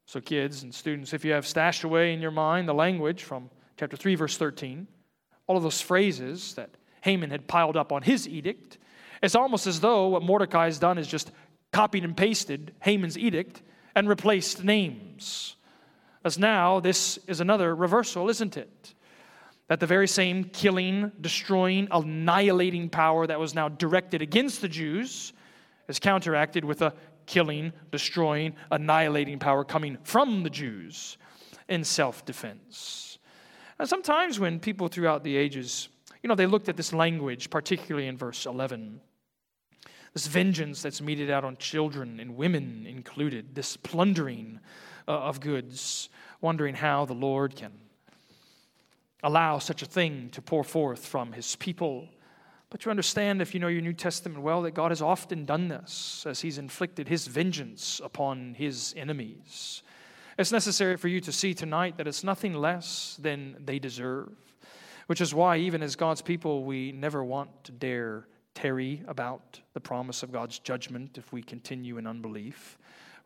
So, 0.06 0.22
kids 0.22 0.62
and 0.64 0.74
students, 0.74 1.14
if 1.14 1.26
you 1.26 1.32
have 1.32 1.48
stashed 1.48 1.84
away 1.84 2.14
in 2.14 2.22
your 2.22 2.32
mind 2.32 2.68
the 2.68 2.74
language 2.74 3.24
from 3.24 3.50
chapter 3.78 3.98
3, 3.98 4.16
verse 4.16 4.38
13, 4.38 4.88
all 5.48 5.58
of 5.58 5.64
those 5.64 5.82
phrases 5.82 6.54
that 6.56 6.70
Haman 7.02 7.32
had 7.32 7.48
piled 7.48 7.78
up 7.78 7.92
on 7.92 8.04
his 8.04 8.28
edict, 8.28 8.78
it's 9.24 9.36
almost 9.36 9.68
as 9.68 9.80
though 9.80 10.08
what 10.08 10.22
Mordecai 10.22 10.66
has 10.66 10.80
done 10.80 10.98
is 10.98 11.08
just 11.08 11.32
copied 11.72 12.04
and 12.04 12.16
pasted 12.16 12.74
Haman's 12.82 13.18
edict 13.18 13.62
and 13.96 14.08
replaced 14.08 14.64
names. 14.64 15.56
As 16.24 16.38
now, 16.38 16.80
this 16.80 17.18
is 17.28 17.40
another 17.40 17.76
reversal, 17.76 18.30
isn't 18.30 18.58
it? 18.58 18.94
That 19.68 19.80
the 19.80 19.88
very 19.88 20.08
same 20.08 20.46
killing, 20.46 21.12
destroying, 21.22 21.88
annihilating 21.92 22.90
power 22.90 23.26
that 23.26 23.40
was 23.40 23.56
now 23.56 23.70
directed 23.70 24.22
against 24.22 24.62
the 24.62 24.68
Jews 24.68 25.34
is 25.88 26.00
counteracted 26.00 26.64
with 26.64 26.82
a 26.82 26.94
killing, 27.26 27.72
destroying, 27.92 28.56
annihilating 28.70 29.40
power 29.40 29.64
coming 29.64 29.98
from 30.04 30.44
the 30.44 30.50
Jews 30.50 31.18
in 31.70 31.84
self 31.84 32.26
defense. 32.26 33.18
And 33.80 33.88
sometimes 33.90 34.40
when 34.40 34.60
people 34.60 34.90
throughout 34.90 35.24
the 35.24 35.36
ages, 35.36 35.90
you 36.22 36.28
know, 36.28 36.36
they 36.36 36.46
looked 36.46 36.70
at 36.70 36.78
this 36.78 36.94
language, 36.94 37.50
particularly 37.50 38.08
in 38.08 38.18
verse 38.18 38.46
11, 38.46 39.02
this 40.13 40.28
vengeance 40.28 40.82
that's 40.82 41.02
meted 41.02 41.30
out 41.30 41.43
on 41.43 41.58
children 41.58 42.19
and 42.19 42.36
women 42.36 42.86
included, 42.88 43.56
this 43.56 43.78
plundering 43.78 44.60
uh, 45.08 45.12
of 45.12 45.39
goods, 45.39 46.10
wondering 46.41 46.76
how 46.76 47.06
the 47.06 47.13
Lord 47.13 47.56
can 47.56 47.71
allow 49.24 49.60
such 49.60 49.82
a 49.82 49.86
thing 49.86 50.30
to 50.32 50.41
pour 50.41 50.63
forth 50.63 51.06
from 51.06 51.32
his 51.32 51.56
people. 51.56 52.10
But 52.69 52.86
you 52.86 52.91
understand, 52.91 53.41
if 53.41 53.54
you 53.54 53.60
know 53.60 53.67
your 53.67 53.82
New 53.82 53.93
Testament 53.93 54.41
well, 54.41 54.62
that 54.63 54.71
God 54.71 54.91
has 54.91 55.02
often 55.02 55.45
done 55.45 55.67
this 55.67 56.26
as 56.26 56.41
he's 56.41 56.58
inflicted 56.58 57.08
his 57.08 57.28
vengeance 57.28 58.02
upon 58.04 58.56
his 58.56 58.93
enemies. 58.97 59.84
It's 60.38 60.52
necessary 60.52 60.97
for 60.97 61.08
you 61.08 61.19
to 61.21 61.32
see 61.32 61.54
tonight 61.54 61.97
that 61.97 62.08
it's 62.08 62.24
nothing 62.24 62.54
less 62.54 63.17
than 63.21 63.58
they 63.63 63.78
deserve, 63.78 64.30
which 65.08 65.21
is 65.21 65.34
why, 65.36 65.58
even 65.58 65.84
as 65.84 65.95
God's 65.95 66.21
people, 66.21 66.63
we 66.63 66.91
never 66.91 67.24
want 67.24 67.65
to 67.65 67.71
dare 67.71 68.26
tarry 68.54 69.04
about 69.08 69.60
the 69.74 69.80
promise 69.80 70.24
of 70.24 70.32
God's 70.32 70.60
judgment 70.60 71.18
if 71.18 71.32
we 71.32 71.42
continue 71.42 71.98
in 71.98 72.08
unbelief. 72.08 72.78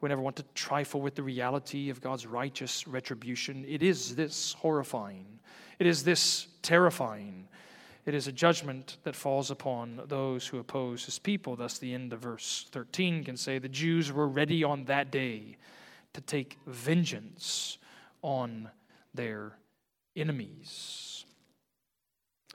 We 0.01 0.09
never 0.09 0.21
want 0.21 0.35
to 0.37 0.45
trifle 0.53 1.01
with 1.01 1.15
the 1.15 1.23
reality 1.23 1.89
of 1.89 2.01
God's 2.01 2.25
righteous 2.27 2.87
retribution. 2.87 3.65
It 3.67 3.81
is 3.81 4.15
this 4.15 4.53
horrifying, 4.53 5.39
it 5.79 5.87
is 5.87 6.03
this 6.03 6.47
terrifying. 6.61 7.47
It 8.05 8.13
is 8.13 8.27
a 8.27 8.31
judgment 8.31 8.97
that 9.03 9.15
falls 9.15 9.49
upon 9.49 9.99
those 10.07 10.45
who 10.45 10.59
oppose 10.59 11.05
his 11.05 11.17
people. 11.17 11.55
Thus, 11.55 11.79
the 11.79 11.91
end 11.91 12.13
of 12.13 12.19
verse 12.19 12.67
13 12.71 13.23
can 13.23 13.35
say 13.35 13.57
the 13.57 13.67
Jews 13.67 14.11
were 14.11 14.27
ready 14.27 14.63
on 14.63 14.85
that 14.85 15.09
day 15.09 15.57
to 16.13 16.21
take 16.21 16.59
vengeance 16.67 17.79
on 18.21 18.69
their 19.15 19.57
enemies 20.15 21.24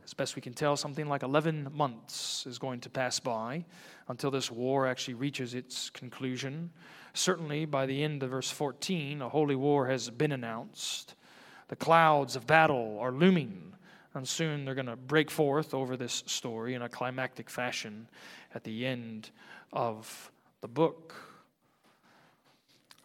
as 0.05 0.15
best 0.15 0.37
we 0.37 0.43
can 0.43 0.55
tell, 0.55 0.77
something 0.77 1.09
like 1.09 1.23
11 1.23 1.71
months 1.73 2.47
is 2.47 2.59
going 2.59 2.81
to 2.81 2.91
pass 2.91 3.21
by 3.21 3.65
until 4.09 4.31
this 4.31 4.51
war 4.51 4.87
actually 4.87 5.15
reaches 5.15 5.55
its 5.55 5.91
conclusion. 5.91 6.71
Certainly, 7.15 7.67
by 7.67 7.87
the 7.87 8.03
end 8.03 8.23
of 8.23 8.31
verse 8.31 8.51
14, 8.51 9.23
a 9.23 9.29
holy 9.29 9.57
war 9.57 9.87
has 9.87 10.11
been 10.11 10.33
announced. 10.33 11.15
The 11.69 11.77
clouds 11.77 12.37
of 12.37 12.47
battle 12.47 12.99
are 13.01 13.13
looming, 13.13 13.75
and 14.15 14.27
soon 14.27 14.65
they're 14.65 14.75
going 14.75 14.87
to 14.87 14.97
break 14.97 15.31
forth 15.31 15.75
over 15.75 15.97
this 15.97 16.25
story 16.27 16.75
in 16.75 16.83
a 16.83 16.89
climactic 16.89 17.49
fashion 17.49 18.09
at 18.55 18.65
the 18.65 18.87
end 18.87 19.31
of 19.73 20.31
the 20.61 20.69
book. 20.69 21.15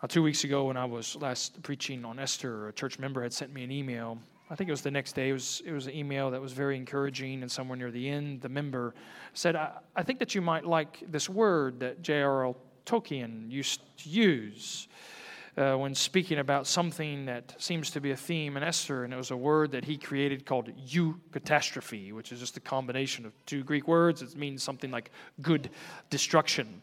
Now, 0.02 0.08
two 0.08 0.24
weeks 0.24 0.44
ago, 0.44 0.66
when 0.66 0.78
I 0.78 0.86
was 0.86 1.16
last 1.16 1.62
preaching 1.64 2.06
on 2.06 2.20
Esther, 2.20 2.68
a 2.68 2.74
church 2.74 3.00
member 3.00 3.24
had 3.24 3.34
sent 3.34 3.54
me 3.54 3.64
an 3.64 3.72
email 3.72 4.20
I 4.50 4.56
think 4.56 4.68
it 4.68 4.74
was 4.74 4.82
the 4.82 4.92
next 4.92 5.14
day. 5.14 5.30
It 5.30 5.34
was, 5.34 5.64
it 5.66 5.72
was 5.72 5.88
an 5.88 5.96
email 5.96 6.32
that 6.32 6.42
was 6.42 6.54
very 6.54 6.78
encouraging, 6.78 7.42
and 7.42 7.52
somewhere 7.52 7.78
near 7.78 7.90
the 7.90 8.08
end, 8.10 8.42
the 8.42 8.50
member 8.50 8.94
said, 9.34 9.56
I, 9.56 9.72
I 9.96 10.04
think 10.04 10.20
that 10.20 10.36
you 10.36 10.42
might 10.42 10.66
like 10.66 11.04
this 11.08 11.28
word 11.28 11.80
that 11.80 12.04
J.R.R. 12.04 12.56
Tolkien 12.86 13.52
used 13.52 13.82
to 13.98 14.10
use. 14.10 14.88
uh, 15.58 15.76
when 15.76 15.96
speaking 15.96 16.40
about 16.40 16.68
something 16.68 17.26
that 17.26 17.56
seems 17.58 17.90
to 17.92 18.02
be 18.02 18.12
a 18.12 18.16
theme 18.16 18.58
in 18.58 18.64
Esther, 18.64 19.04
and 19.04 19.14
it 19.14 19.18
was 19.18 19.32
a 19.32 19.38
word 19.38 19.72
that 19.72 19.86
he 19.86 19.98
created 19.98 20.46
called 20.46 20.70
eucatastrophe, 20.88 22.12
which 22.12 22.32
is 22.32 22.40
just 22.40 22.58
a 22.58 22.60
combination 22.60 23.26
of 23.26 23.34
two 23.46 23.64
Greek 23.64 23.88
words. 23.88 24.22
It 24.22 24.36
means 24.36 24.64
something 24.64 24.92
like 24.92 25.12
good 25.42 25.70
destruction. 26.10 26.82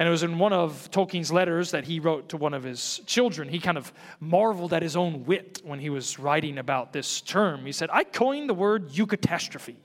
And 0.00 0.08
it 0.08 0.10
was 0.10 0.22
in 0.22 0.38
one 0.38 0.54
of 0.54 0.90
Tolkien's 0.90 1.30
letters 1.30 1.72
that 1.72 1.84
he 1.84 2.00
wrote 2.00 2.30
to 2.30 2.38
one 2.38 2.54
of 2.54 2.62
his 2.62 3.02
children. 3.04 3.50
He 3.50 3.58
kind 3.58 3.76
of 3.76 3.92
marveled 4.18 4.72
at 4.72 4.82
his 4.82 4.96
own 4.96 5.26
wit 5.26 5.60
when 5.62 5.78
he 5.78 5.90
was 5.90 6.18
writing 6.18 6.56
about 6.56 6.94
this 6.94 7.20
term. 7.20 7.66
He 7.66 7.72
said, 7.72 7.90
I 7.92 8.04
coined 8.04 8.48
the 8.48 8.54
word 8.54 8.88
eucatastrophe, 8.88 9.76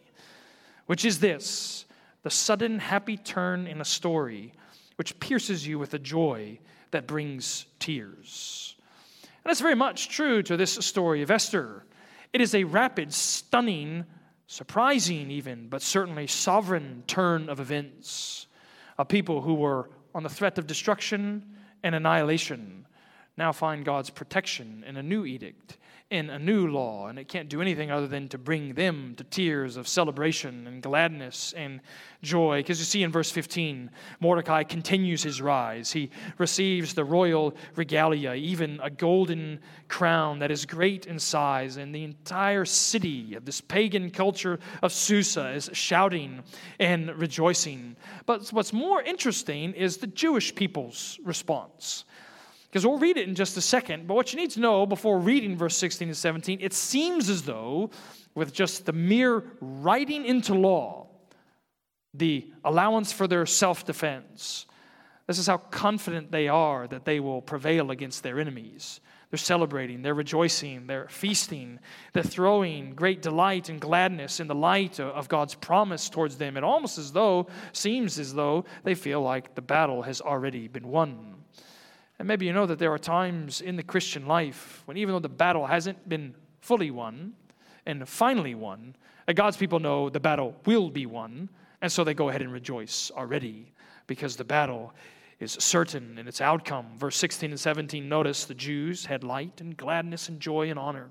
which 0.86 1.04
is 1.04 1.20
this 1.20 1.84
the 2.24 2.30
sudden 2.30 2.80
happy 2.80 3.18
turn 3.18 3.68
in 3.68 3.82
a 3.82 3.86
story 3.86 4.54
which 4.96 5.20
pierces 5.20 5.68
you 5.68 5.78
with 5.78 5.94
a 5.94 6.00
joy 6.00 6.60
that 6.92 7.08
brings 7.08 7.66
tears. 7.80 8.78
And 9.22 9.52
that's 9.52 9.60
very 9.60 9.76
much 9.76 10.08
true 10.08 10.42
to 10.44 10.56
this 10.56 10.72
story 10.76 11.24
of 11.24 11.30
Esther. 11.30 11.84
It 12.32 12.40
is 12.40 12.56
a 12.56 12.64
rapid, 12.64 13.14
stunning, 13.14 14.06
surprising, 14.48 15.30
even, 15.30 15.68
but 15.68 15.82
certainly 15.82 16.26
sovereign 16.26 17.04
turn 17.06 17.50
of 17.50 17.60
events. 17.60 18.48
A 18.98 19.04
people 19.04 19.42
who 19.42 19.56
were 19.56 19.90
on 20.16 20.24
the 20.24 20.30
threat 20.30 20.58
of 20.58 20.66
destruction 20.66 21.44
and 21.84 21.94
annihilation. 21.94 22.88
Now 23.38 23.52
find 23.52 23.84
God's 23.84 24.10
protection 24.10 24.84
in 24.88 24.96
a 24.96 25.04
new 25.04 25.26
edict 25.26 25.78
in 26.16 26.30
a 26.30 26.40
new 26.40 26.68
law, 26.68 27.08
and 27.08 27.20
it 27.20 27.28
can't 27.28 27.50
do 27.50 27.62
anything 27.62 27.92
other 27.92 28.08
than 28.08 28.28
to 28.30 28.38
bring 28.38 28.74
them 28.74 29.14
to 29.18 29.24
tears 29.26 29.76
of 29.76 29.88
celebration 29.88 30.66
and 30.66 30.82
gladness 30.82 31.54
and 31.58 31.82
joy. 32.22 32.60
Because 32.60 32.80
you 32.80 32.86
see 32.86 33.04
in 33.04 33.12
verse 33.12 33.30
15, 33.30 33.92
Mordecai 34.22 34.64
continues 34.64 35.22
his 35.24 35.42
rise. 35.42 35.92
He 35.92 36.10
receives 36.38 36.94
the 36.94 37.04
royal 37.04 37.56
regalia, 37.76 38.34
even 38.34 38.80
a 38.82 38.90
golden 38.90 39.60
crown 39.90 40.40
that 40.40 40.52
is 40.52 40.66
great 40.66 41.06
in 41.06 41.20
size, 41.20 41.78
and 41.78 41.94
the 41.94 42.04
entire 42.04 42.66
city 42.66 43.36
of 43.36 43.46
this 43.46 43.60
pagan 43.60 44.10
culture 44.10 44.60
of 44.82 44.94
Susa 44.94 45.50
is 45.50 45.70
shouting 45.74 46.42
and 46.80 47.14
rejoicing. 47.16 47.96
But 48.26 48.48
what's 48.50 48.74
more 48.74 49.02
interesting 49.02 49.74
is 49.74 49.98
the 49.98 50.08
Jewish 50.08 50.56
people's 50.56 51.20
response. 51.24 52.06
Because 52.76 52.86
we'll 52.86 52.98
read 52.98 53.16
it 53.16 53.26
in 53.26 53.36
just 53.36 53.56
a 53.56 53.62
second. 53.62 54.06
But 54.06 54.16
what 54.16 54.34
you 54.34 54.38
need 54.38 54.52
to 54.52 54.60
know 54.60 54.86
before 54.86 55.18
reading 55.18 55.56
verse 55.56 55.78
16 55.78 56.10
and 56.10 56.18
17, 56.18 56.60
it 56.60 56.74
seems 56.74 57.30
as 57.30 57.44
though, 57.44 57.90
with 58.34 58.52
just 58.52 58.86
the 58.86 58.92
mere 58.92 59.46
writing 59.62 60.26
into 60.26 60.54
law, 60.54 61.08
the 62.14 62.52
allowance 62.66 63.14
for 63.14 63.28
their 63.28 63.46
self 63.46 63.86
defense, 63.86 64.66
this 65.26 65.40
is 65.40 65.48
how 65.48 65.56
confident 65.56 66.34
they 66.34 66.50
are 66.50 66.86
that 66.86 67.06
they 67.06 67.22
will 67.22 67.42
prevail 67.42 67.92
against 67.92 68.24
their 68.24 68.42
enemies. 68.42 69.00
They're 69.32 69.38
celebrating, 69.38 70.02
they're 70.02 70.14
rejoicing, 70.14 70.86
they're 70.86 71.08
feasting, 71.08 71.80
they're 72.12 72.24
throwing 72.24 72.94
great 72.94 73.22
delight 73.22 73.70
and 73.70 73.80
gladness 73.80 74.42
in 74.42 74.48
the 74.48 74.54
light 74.54 75.00
of 75.00 75.30
God's 75.30 75.56
promise 75.56 76.10
towards 76.10 76.36
them. 76.36 76.58
It 76.58 76.66
almost 76.66 76.98
as 76.98 77.14
though, 77.14 77.48
seems 77.72 78.20
as 78.20 78.34
though 78.34 78.66
they 78.84 78.96
feel 78.96 79.22
like 79.22 79.56
the 79.56 79.62
battle 79.62 80.02
has 80.02 80.20
already 80.20 80.68
been 80.68 80.90
won. 80.90 81.45
And 82.20 82.28
maybe 82.28 82.46
you 82.46 82.54
know 82.54 82.66
that 82.66 82.80
there 82.80 82.94
are 82.94 82.98
times 82.98 83.62
in 83.62 83.76
the 83.76 83.84
Christian 83.84 84.26
life 84.26 84.84
when, 84.86 84.98
even 84.98 85.14
though 85.14 85.20
the 85.20 85.30
battle 85.30 85.66
hasn't 85.66 86.08
been 86.08 86.34
fully 86.62 86.92
won 86.92 87.34
and 87.86 88.08
finally 88.08 88.56
won, 88.56 88.96
uh, 89.28 89.34
God's 89.34 89.58
people 89.58 89.80
know 89.80 90.10
the 90.10 90.20
battle 90.20 90.56
will 90.66 90.90
be 90.90 91.06
won. 91.06 91.50
And 91.82 91.92
so 91.92 92.04
they 92.04 92.14
go 92.14 92.30
ahead 92.30 92.42
and 92.42 92.52
rejoice 92.52 93.12
already 93.16 93.74
because 94.08 94.36
the 94.36 94.44
battle 94.44 94.94
is 95.40 95.52
certain 95.54 96.18
in 96.18 96.28
its 96.28 96.42
outcome. 96.42 96.88
Verse 96.98 97.18
16 97.18 97.52
and 97.52 97.60
17 97.60 98.08
notice 98.08 98.46
the 98.46 98.54
Jews 98.54 99.06
had 99.06 99.24
light 99.24 99.60
and 99.60 99.76
gladness 99.76 100.30
and 100.30 100.40
joy 100.40 100.70
and 100.70 100.80
honor. 100.80 101.10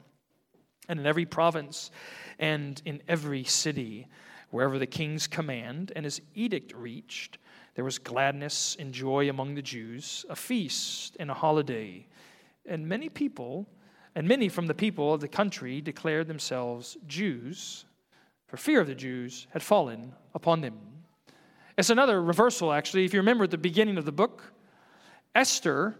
And 0.88 1.00
in 1.00 1.06
every 1.06 1.26
province 1.26 1.90
and 2.38 2.80
in 2.84 3.02
every 3.08 3.44
city, 3.44 4.08
wherever 4.50 4.78
the 4.78 4.86
king's 4.86 5.26
command 5.26 5.92
and 5.94 6.04
his 6.04 6.20
edict 6.34 6.72
reached, 6.74 7.38
there 7.74 7.84
was 7.84 7.98
gladness 7.98 8.76
and 8.78 8.92
joy 8.92 9.28
among 9.28 9.54
the 9.54 9.62
Jews, 9.62 10.24
a 10.28 10.36
feast 10.36 11.16
and 11.18 11.30
a 11.30 11.34
holiday. 11.34 12.06
And 12.66 12.88
many 12.88 13.08
people, 13.08 13.66
and 14.14 14.28
many 14.28 14.48
from 14.48 14.66
the 14.66 14.74
people 14.74 15.12
of 15.12 15.20
the 15.20 15.28
country 15.28 15.80
declared 15.80 16.28
themselves 16.28 16.96
Jews, 17.06 17.84
for 18.46 18.56
fear 18.56 18.80
of 18.80 18.86
the 18.86 18.94
Jews 18.94 19.48
had 19.50 19.62
fallen 19.62 20.12
upon 20.34 20.60
them. 20.60 20.78
It's 21.76 21.90
another 21.90 22.22
reversal, 22.22 22.72
actually. 22.72 23.04
If 23.04 23.12
you 23.12 23.20
remember 23.20 23.44
at 23.44 23.50
the 23.50 23.58
beginning 23.58 23.98
of 23.98 24.04
the 24.04 24.12
book, 24.12 24.52
Esther 25.34 25.96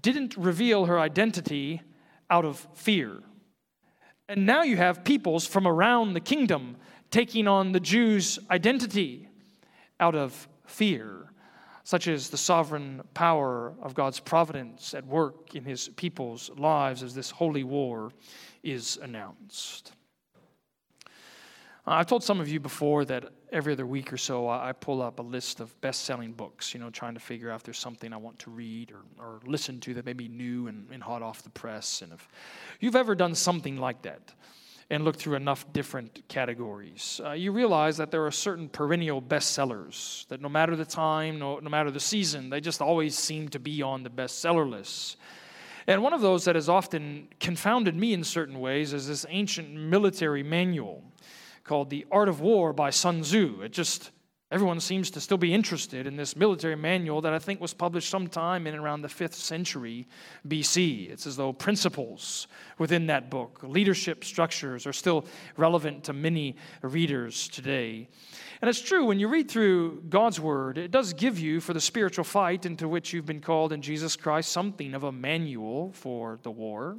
didn't 0.00 0.36
reveal 0.36 0.84
her 0.84 1.00
identity 1.00 1.82
out 2.30 2.44
of 2.44 2.68
fear. 2.74 3.20
And 4.28 4.46
now 4.46 4.62
you 4.62 4.76
have 4.76 5.02
peoples 5.02 5.44
from 5.44 5.66
around 5.66 6.12
the 6.12 6.20
kingdom 6.20 6.76
taking 7.10 7.48
on 7.48 7.72
the 7.72 7.80
Jews' 7.80 8.38
identity 8.48 9.28
out 9.98 10.14
of 10.14 10.48
fear, 10.70 11.32
such 11.84 12.08
as 12.08 12.30
the 12.30 12.36
sovereign 12.36 13.02
power 13.14 13.74
of 13.82 13.94
God's 13.94 14.20
providence 14.20 14.94
at 14.94 15.06
work 15.06 15.54
in 15.54 15.64
his 15.64 15.88
people's 15.96 16.50
lives 16.56 17.02
as 17.02 17.14
this 17.14 17.30
holy 17.30 17.64
war 17.64 18.12
is 18.62 18.98
announced. 19.02 19.92
I've 21.86 22.06
told 22.06 22.22
some 22.22 22.40
of 22.40 22.48
you 22.48 22.60
before 22.60 23.04
that 23.06 23.24
every 23.52 23.72
other 23.72 23.86
week 23.86 24.12
or 24.12 24.16
so 24.16 24.48
I 24.48 24.72
pull 24.72 25.02
up 25.02 25.18
a 25.18 25.22
list 25.22 25.60
of 25.60 25.78
best 25.80 26.04
selling 26.04 26.32
books, 26.32 26.72
you 26.72 26.78
know, 26.78 26.90
trying 26.90 27.14
to 27.14 27.20
figure 27.20 27.50
out 27.50 27.56
if 27.56 27.62
there's 27.64 27.78
something 27.78 28.12
I 28.12 28.16
want 28.16 28.38
to 28.40 28.50
read 28.50 28.92
or, 28.92 29.02
or 29.18 29.40
listen 29.44 29.80
to 29.80 29.94
that 29.94 30.04
may 30.04 30.12
be 30.12 30.28
new 30.28 30.68
and, 30.68 30.86
and 30.92 31.02
hot 31.02 31.22
off 31.22 31.42
the 31.42 31.50
press. 31.50 32.02
And 32.02 32.12
if 32.12 32.28
you've 32.78 32.96
ever 32.96 33.14
done 33.14 33.34
something 33.34 33.76
like 33.76 34.02
that, 34.02 34.32
and 34.90 35.04
look 35.04 35.16
through 35.16 35.36
enough 35.36 35.72
different 35.72 36.22
categories, 36.28 37.20
uh, 37.24 37.30
you 37.30 37.52
realize 37.52 37.96
that 37.96 38.10
there 38.10 38.26
are 38.26 38.30
certain 38.30 38.68
perennial 38.68 39.22
bestsellers 39.22 40.26
that 40.28 40.40
no 40.40 40.48
matter 40.48 40.74
the 40.74 40.84
time, 40.84 41.38
no, 41.38 41.60
no 41.60 41.70
matter 41.70 41.90
the 41.92 42.00
season, 42.00 42.50
they 42.50 42.60
just 42.60 42.82
always 42.82 43.16
seem 43.16 43.48
to 43.48 43.60
be 43.60 43.82
on 43.82 44.02
the 44.02 44.10
bestseller 44.10 44.68
lists. 44.68 45.16
And 45.86 46.02
one 46.02 46.12
of 46.12 46.20
those 46.20 46.44
that 46.44 46.56
has 46.56 46.68
often 46.68 47.28
confounded 47.38 47.94
me 47.94 48.12
in 48.12 48.24
certain 48.24 48.60
ways 48.60 48.92
is 48.92 49.06
this 49.06 49.24
ancient 49.28 49.72
military 49.72 50.42
manual 50.42 51.04
called 51.64 51.88
The 51.88 52.04
Art 52.10 52.28
of 52.28 52.40
War 52.40 52.72
by 52.72 52.90
Sun 52.90 53.22
Tzu. 53.22 53.60
It 53.62 53.72
just 53.72 54.10
Everyone 54.52 54.80
seems 54.80 55.12
to 55.12 55.20
still 55.20 55.38
be 55.38 55.54
interested 55.54 56.08
in 56.08 56.16
this 56.16 56.34
military 56.34 56.74
manual 56.74 57.20
that 57.20 57.32
I 57.32 57.38
think 57.38 57.60
was 57.60 57.72
published 57.72 58.10
sometime 58.10 58.66
in 58.66 58.74
around 58.74 59.02
the 59.02 59.08
5th 59.08 59.34
century 59.34 60.08
BC. 60.48 61.08
It's 61.08 61.24
as 61.24 61.36
though 61.36 61.52
principles 61.52 62.48
within 62.76 63.06
that 63.06 63.30
book, 63.30 63.60
leadership 63.62 64.24
structures, 64.24 64.88
are 64.88 64.92
still 64.92 65.24
relevant 65.56 66.02
to 66.04 66.12
many 66.12 66.56
readers 66.82 67.46
today. 67.46 68.08
And 68.60 68.68
it's 68.68 68.80
true, 68.80 69.04
when 69.04 69.20
you 69.20 69.28
read 69.28 69.48
through 69.48 70.02
God's 70.08 70.40
Word, 70.40 70.78
it 70.78 70.90
does 70.90 71.12
give 71.12 71.38
you, 71.38 71.60
for 71.60 71.72
the 71.72 71.80
spiritual 71.80 72.24
fight 72.24 72.66
into 72.66 72.88
which 72.88 73.12
you've 73.12 73.26
been 73.26 73.40
called 73.40 73.72
in 73.72 73.80
Jesus 73.80 74.16
Christ, 74.16 74.50
something 74.50 74.94
of 74.94 75.04
a 75.04 75.12
manual 75.12 75.92
for 75.92 76.40
the 76.42 76.50
war, 76.50 76.98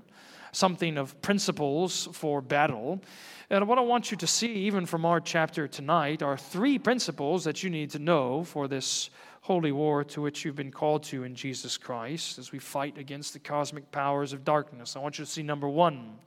something 0.51 0.97
of 0.97 1.21
principles 1.21 2.07
for 2.13 2.41
battle. 2.41 3.01
And 3.49 3.67
what 3.67 3.77
I 3.77 3.81
want 3.81 4.11
you 4.11 4.17
to 4.17 4.27
see, 4.27 4.53
even 4.53 4.85
from 4.85 5.05
our 5.05 5.19
chapter 5.19 5.67
tonight, 5.67 6.23
are 6.23 6.37
three 6.37 6.79
principles 6.79 7.43
that 7.43 7.63
you 7.63 7.69
need 7.69 7.89
to 7.91 7.99
know 7.99 8.43
for 8.43 8.67
this 8.67 9.09
holy 9.41 9.71
war 9.71 10.03
to 10.03 10.21
which 10.21 10.45
you've 10.45 10.55
been 10.55 10.71
called 10.71 11.03
to 11.03 11.23
in 11.23 11.33
Jesus 11.35 11.77
Christ 11.77 12.37
as 12.37 12.51
we 12.51 12.59
fight 12.59 12.97
against 12.97 13.33
the 13.33 13.39
cosmic 13.39 13.91
powers 13.91 14.33
of 14.33 14.45
darkness. 14.45 14.95
I 14.95 14.99
want 14.99 15.17
you 15.17 15.25
to 15.25 15.31
see 15.31 15.43
number 15.43 15.67
one 15.67 16.17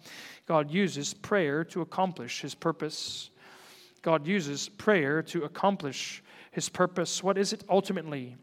God 0.47 0.71
uses 0.71 1.15
prayer 1.15 1.65
to 1.65 1.81
accomplish 1.81 2.43
his 2.43 2.55
purpose. 2.55 3.31
God 4.03 4.27
uses 4.27 4.69
prayer 4.69 5.23
to 5.23 5.45
accomplish 5.45 6.23
his 6.51 6.69
purpose. 6.69 7.23
What 7.23 7.39
is 7.39 7.55
it 7.55 7.65
ultimately? 7.71 8.37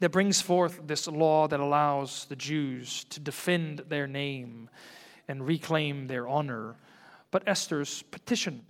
That 0.00 0.10
brings 0.10 0.40
forth 0.40 0.80
this 0.86 1.06
law 1.06 1.46
that 1.48 1.60
allows 1.60 2.26
the 2.26 2.36
Jews 2.36 3.04
to 3.04 3.20
defend 3.20 3.84
their 3.88 4.06
name 4.06 4.68
and 5.28 5.46
reclaim 5.46 6.06
their 6.06 6.26
honor 6.26 6.76
but 7.30 7.46
Esther's 7.46 8.02
petition. 8.02 8.64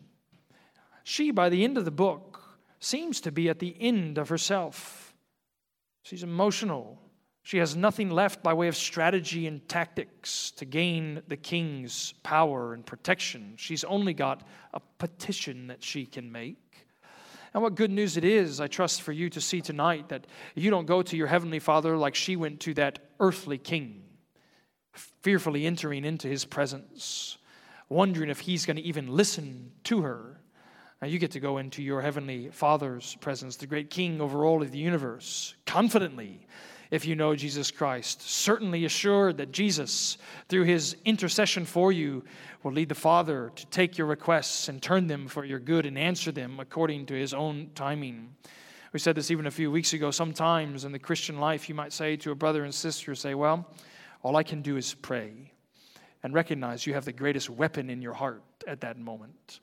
She, 1.04 1.30
by 1.30 1.48
the 1.48 1.64
end 1.64 1.78
of 1.78 1.84
the 1.84 1.90
book, 1.90 2.42
seems 2.78 3.20
to 3.22 3.32
be 3.32 3.48
at 3.48 3.58
the 3.58 3.74
end 3.80 4.18
of 4.18 4.28
herself. 4.28 5.14
She's 6.02 6.22
emotional. 6.22 7.00
She 7.42 7.58
has 7.58 7.74
nothing 7.74 8.10
left 8.10 8.42
by 8.42 8.52
way 8.52 8.68
of 8.68 8.76
strategy 8.76 9.46
and 9.46 9.66
tactics 9.68 10.50
to 10.52 10.64
gain 10.64 11.22
the 11.28 11.36
king's 11.36 12.12
power 12.22 12.74
and 12.74 12.84
protection. 12.84 13.54
She's 13.56 13.84
only 13.84 14.14
got 14.14 14.46
a 14.74 14.80
petition 14.98 15.66
that 15.68 15.82
she 15.82 16.04
can 16.04 16.30
make. 16.30 16.69
And 17.52 17.62
what 17.62 17.74
good 17.74 17.90
news 17.90 18.16
it 18.16 18.24
is, 18.24 18.60
I 18.60 18.68
trust, 18.68 19.02
for 19.02 19.12
you 19.12 19.28
to 19.30 19.40
see 19.40 19.60
tonight 19.60 20.08
that 20.08 20.26
you 20.54 20.70
don't 20.70 20.86
go 20.86 21.02
to 21.02 21.16
your 21.16 21.26
heavenly 21.26 21.58
Father 21.58 21.96
like 21.96 22.14
she 22.14 22.36
went 22.36 22.60
to 22.60 22.74
that 22.74 23.00
earthly 23.18 23.58
king, 23.58 24.02
fearfully 24.92 25.66
entering 25.66 26.04
into 26.04 26.28
his 26.28 26.44
presence 26.44 27.38
wondering 27.90 28.30
if 28.30 28.40
he's 28.40 28.64
going 28.64 28.76
to 28.76 28.82
even 28.82 29.08
listen 29.08 29.72
to 29.84 30.00
her. 30.00 30.40
Now 31.02 31.08
you 31.08 31.18
get 31.18 31.32
to 31.32 31.40
go 31.40 31.58
into 31.58 31.82
your 31.82 32.00
heavenly 32.00 32.48
Father's 32.50 33.16
presence, 33.16 33.56
the 33.56 33.66
great 33.66 33.90
King 33.90 34.20
over 34.20 34.46
all 34.46 34.62
of 34.62 34.70
the 34.70 34.78
universe, 34.78 35.54
confidently 35.66 36.46
if 36.90 37.07
you 37.07 37.14
know 37.14 37.37
Jesus 37.37 37.70
Christ. 37.70 38.22
Certainly 38.22 38.85
assured 38.85 39.37
that 39.37 39.53
Jesus, 39.53 40.18
through 40.48 40.64
his 40.64 40.96
intercession 41.05 41.64
for 41.64 41.92
you, 41.92 42.24
will 42.62 42.72
lead 42.72 42.88
the 42.88 42.94
Father 42.94 43.53
to 43.55 43.66
take 43.66 43.96
your 43.96 44.07
requests 44.07 44.68
and 44.68 44.83
turn 44.83 45.07
them 45.07 45.29
for 45.29 45.44
your 45.44 45.59
good 45.59 45.87
and 45.87 45.96
answer 45.96 46.33
them 46.33 46.59
according 46.61 47.07
to 47.07 47.14
his 47.14 47.33
own 47.33 47.70
timing. 47.74 48.35
We 48.92 48.98
said 48.98 49.14
this 49.14 49.31
even 49.31 49.46
a 49.46 49.53
few 49.53 49.70
weeks 49.70 49.92
ago. 49.92 50.11
Sometimes 50.11 50.85
in 50.85 50.92
the 50.92 50.98
Christian 50.98 51.38
life, 51.38 51.68
you 51.68 51.74
might 51.74 51.92
say 51.92 52.16
to 52.16 52.33
a 52.33 52.35
brother 52.35 52.64
and 52.64 52.74
sister, 52.74 53.14
say, 53.14 53.35
Well, 53.35 53.66
all 54.22 54.37
I 54.37 54.42
can 54.42 54.62
do 54.62 54.76
is 54.76 54.94
pray. 54.94 55.53
And 56.22 56.35
recognize 56.35 56.87
you 56.87 56.92
have 56.94 57.07
the 57.07 57.12
greatest 57.12 57.48
weapon 57.48 57.88
in 57.88 58.03
your 58.03 58.12
heart 58.12 58.42
at 58.66 58.81
that 58.83 58.98
moment 58.98 59.61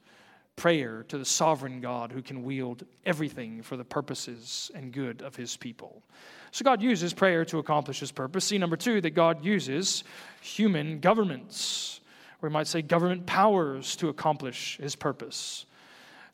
prayer 0.58 1.06
to 1.08 1.18
the 1.18 1.26
sovereign 1.26 1.80
God 1.80 2.12
who 2.12 2.22
can 2.22 2.44
wield 2.44 2.84
everything 3.06 3.62
for 3.62 3.78
the 3.78 3.86
purposes 3.86 4.70
and 4.76 4.92
good 4.92 5.22
of 5.22 5.36
his 5.36 5.56
people. 5.56 6.04
So 6.52 6.64
God 6.66 6.82
uses 6.82 7.14
prayer 7.14 7.46
to 7.46 7.60
accomplish 7.60 8.00
his 8.00 8.12
purpose. 8.12 8.46
See, 8.46 8.58
number 8.58 8.76
two, 8.76 9.00
that 9.02 9.12
God 9.12 9.46
uses 9.46 10.04
human 10.42 11.00
governments, 11.00 12.02
or 12.42 12.50
we 12.50 12.54
might 12.54 12.68
say 12.68 12.82
government 12.82 13.26
powers, 13.26 13.96
to 13.98 14.10
accomplish 14.10 14.78
his 14.78 14.96
purpose. 14.96 15.66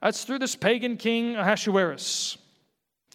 That's 0.02 0.24
through 0.24 0.40
this 0.40 0.56
pagan 0.56 0.98
king 0.98 1.36
Ahasuerus. 1.36 2.38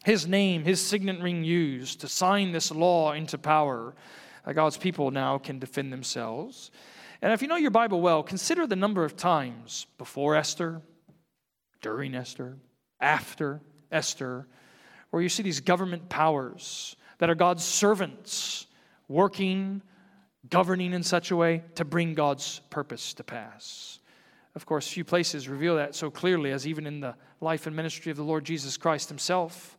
His 0.05 0.27
name, 0.27 0.63
his 0.63 0.79
signet 0.79 1.21
ring 1.21 1.43
used 1.43 2.01
to 2.01 2.07
sign 2.07 2.51
this 2.51 2.71
law 2.71 3.13
into 3.13 3.37
power. 3.37 3.95
That 4.45 4.53
God's 4.53 4.77
people 4.77 5.11
now 5.11 5.37
can 5.39 5.59
defend 5.59 5.91
themselves. 5.91 6.71
And 7.21 7.33
if 7.33 7.41
you 7.41 7.47
know 7.47 7.57
your 7.57 7.71
Bible 7.71 7.99
well, 7.99 8.23
consider 8.23 8.65
the 8.65 8.75
number 8.75 9.03
of 9.03 9.17
times 9.17 9.87
before 9.97 10.35
Esther, 10.35 10.81
during 11.81 12.15
Esther, 12.15 12.57
after 12.99 13.61
Esther, 13.91 14.47
where 15.09 15.21
you 15.21 15.29
see 15.29 15.43
these 15.43 15.59
government 15.59 16.09
powers 16.09 16.95
that 17.17 17.29
are 17.29 17.35
God's 17.35 17.63
servants 17.63 18.67
working, 19.07 19.81
governing 20.49 20.93
in 20.93 21.03
such 21.03 21.31
a 21.31 21.35
way 21.35 21.63
to 21.75 21.85
bring 21.85 22.13
God's 22.13 22.59
purpose 22.69 23.13
to 23.15 23.23
pass. 23.23 23.99
Of 24.55 24.65
course, 24.65 24.87
few 24.87 25.03
places 25.03 25.47
reveal 25.47 25.75
that 25.75 25.95
so 25.95 26.09
clearly 26.09 26.51
as 26.51 26.67
even 26.67 26.85
in 26.85 26.99
the 26.99 27.15
life 27.41 27.67
and 27.67 27.75
ministry 27.75 28.11
of 28.11 28.17
the 28.17 28.23
Lord 28.23 28.45
Jesus 28.45 28.77
Christ 28.77 29.09
himself. 29.09 29.77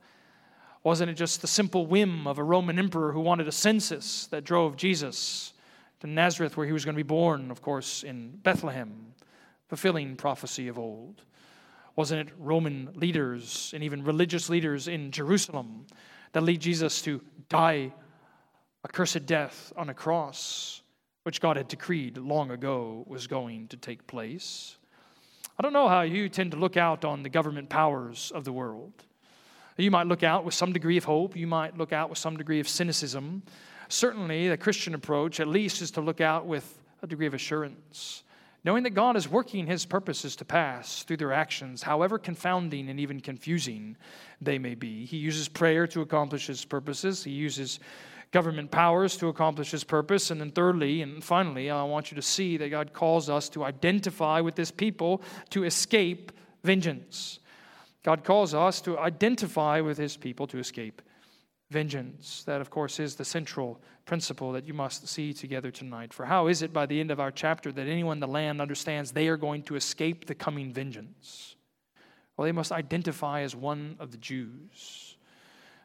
Wasn't 0.83 1.11
it 1.11 1.15
just 1.15 1.43
the 1.43 1.47
simple 1.47 1.87
whim 1.87 2.27
of 2.27 2.39
a 2.39 2.45
Roman 2.45 2.79
emperor 2.79 3.13
who 3.13 3.21
wanted 3.21 3.49
a 3.49 3.53
census 3.53 4.27
that 4.29 4.45
drove 4.45 4.77
Jesus 4.77 5.53
to 6.01 6.07
Nazareth, 6.07 6.57
where 6.57 6.67
he 6.67 6.73
was 6.73 6.85
going 6.85 6.95
to 6.95 7.03
be 7.03 7.07
born, 7.07 7.51
of 7.51 7.61
course, 7.61 8.03
in 8.03 8.31
Bethlehem, 8.43 9.13
fulfilling 9.69 10.17
prophecy 10.17 10.69
of 10.69 10.79
old? 10.79 11.23
Wasn't 11.97 12.29
it 12.29 12.35
Roman 12.39 12.91
leaders 12.95 13.73
and 13.75 13.83
even 13.83 14.05
religious 14.05 14.49
leaders 14.49 14.89
in 14.89 15.11
Jerusalem 15.11 15.87
that 16.33 16.43
lead 16.43 16.61
Jesus 16.61 17.03
to 17.03 17.21
die 17.49 17.93
a 18.85 18.89
cursed 18.89 19.27
death 19.27 19.73
on 19.77 19.89
a 19.89 19.95
cross, 19.95 20.83
which 21.25 21.41
God 21.41 21.57
had 21.57 21.69
decreed 21.69 22.17
long 22.17 22.51
ago 22.51 23.05
was 23.07 23.27
going 23.27 23.69
to 23.69 23.77
take 23.77 24.07
place? 24.07 24.77
I 25.59 25.63
don't 25.63 25.73
know 25.73 25.89
how 25.89 26.03
you 26.03 26.29
tend 26.29 26.53
to 26.53 26.57
look 26.57 26.77
out 26.77 27.05
on 27.05 27.23
the 27.23 27.29
government 27.29 27.69
powers 27.69 28.33
of 28.35 28.45
the 28.45 28.53
world. 28.53 28.93
You 29.77 29.91
might 29.91 30.07
look 30.07 30.23
out 30.23 30.45
with 30.45 30.55
some 30.55 30.73
degree 30.73 30.97
of 30.97 31.05
hope, 31.05 31.37
you 31.37 31.47
might 31.47 31.77
look 31.77 31.93
out 31.93 32.11
with 32.11 32.19
some 32.19 32.37
degree 32.37 32.61
of 32.61 32.69
cynicism. 32.69 33.43
Certainly, 33.89 34.49
the 34.49 34.57
Christian 34.57 34.95
approach, 34.95 35.41
at 35.41 35.49
least, 35.49 35.83
is 35.83 35.91
to 35.93 36.01
look 36.01 36.21
out 36.21 36.47
with 36.47 36.79
a 37.03 37.07
degree 37.07 37.27
of 37.27 37.35
assurance 37.35 38.23
knowing 38.65 38.83
that 38.83 38.91
God 38.91 39.17
is 39.17 39.29
working 39.29 39.67
his 39.67 39.87
purposes 39.87 40.37
to 40.37 40.45
pass 40.45 41.03
through 41.03 41.17
their 41.17 41.33
actions, 41.33 41.83
however 41.83 42.19
confounding 42.19 42.89
and 42.89 43.01
even 43.01 43.21
confusing 43.21 43.97
they 44.41 44.59
may 44.59 44.75
be. 44.75 45.05
He 45.07 45.17
uses 45.17 45.49
prayer 45.49 45.87
to 45.89 46.03
accomplish 46.03 46.47
his 46.47 46.65
purposes, 46.65 47.25
he 47.25 47.31
uses 47.31 47.81
government 48.33 48.71
powers 48.71 49.17
to 49.17 49.29
accomplish 49.29 49.71
his 49.71 49.85
purpose. 49.85 50.31
And 50.31 50.41
then, 50.41 50.53
thirdly 50.53 51.03
and 51.03 51.23
finally, 51.23 51.71
I 51.71 51.83
want 51.83 52.11
you 52.11 52.15
to 52.15 52.23
see 52.23 52.57
that 52.59 52.69
God 52.69 52.93
calls 52.93 53.29
us 53.29 53.49
to 53.51 53.65
identify 53.65 54.41
with 54.41 54.55
this 54.55 54.71
people 54.71 55.23
to 55.51 55.65
escape 55.65 56.33
vengeance. 56.63 57.41
God 58.03 58.25
calls 58.25 58.55
us 58.55 58.81
to 58.83 58.99
identify 58.99 59.81
with 59.81 59.99
his 59.99 60.17
people 60.17 60.47
to 60.49 60.59
escape 60.59 61.03
vengeance. 61.71 62.43
That, 62.45 62.61
of 62.61 62.71
course, 62.71 63.01
is 63.01 63.15
the 63.15 63.25
central 63.25 63.81
principle 64.05 64.53
that 64.53 64.67
you 64.67 64.75
must 64.75 65.09
see 65.09 65.33
together 65.33 65.71
tonight. 65.71 66.13
For 66.13 66.27
how 66.27 66.49
is 66.49 66.63
it 66.63 66.73
by 66.73 66.87
the 66.87 67.01
end 67.01 67.11
of 67.11 67.21
our 67.21 67.31
chapter 67.31 67.73
that 67.73 67.87
anyone 67.87 68.17
in 68.17 68.21
the 68.21 68.29
land 68.29 68.61
understands 68.61 69.13
they 69.13 69.29
are 69.29 69.37
going 69.37 69.63
to 69.65 69.77
escape 69.77 70.27
the 70.27 70.35
coming 70.35 70.73
vengeance? 70.73 71.57
Well, 72.37 72.45
they 72.45 72.53
must 72.53 72.73
identify 72.73 73.43
as 73.43 73.55
one 73.55 73.97
of 73.99 74.11
the 74.11 74.19
Jews. 74.19 75.10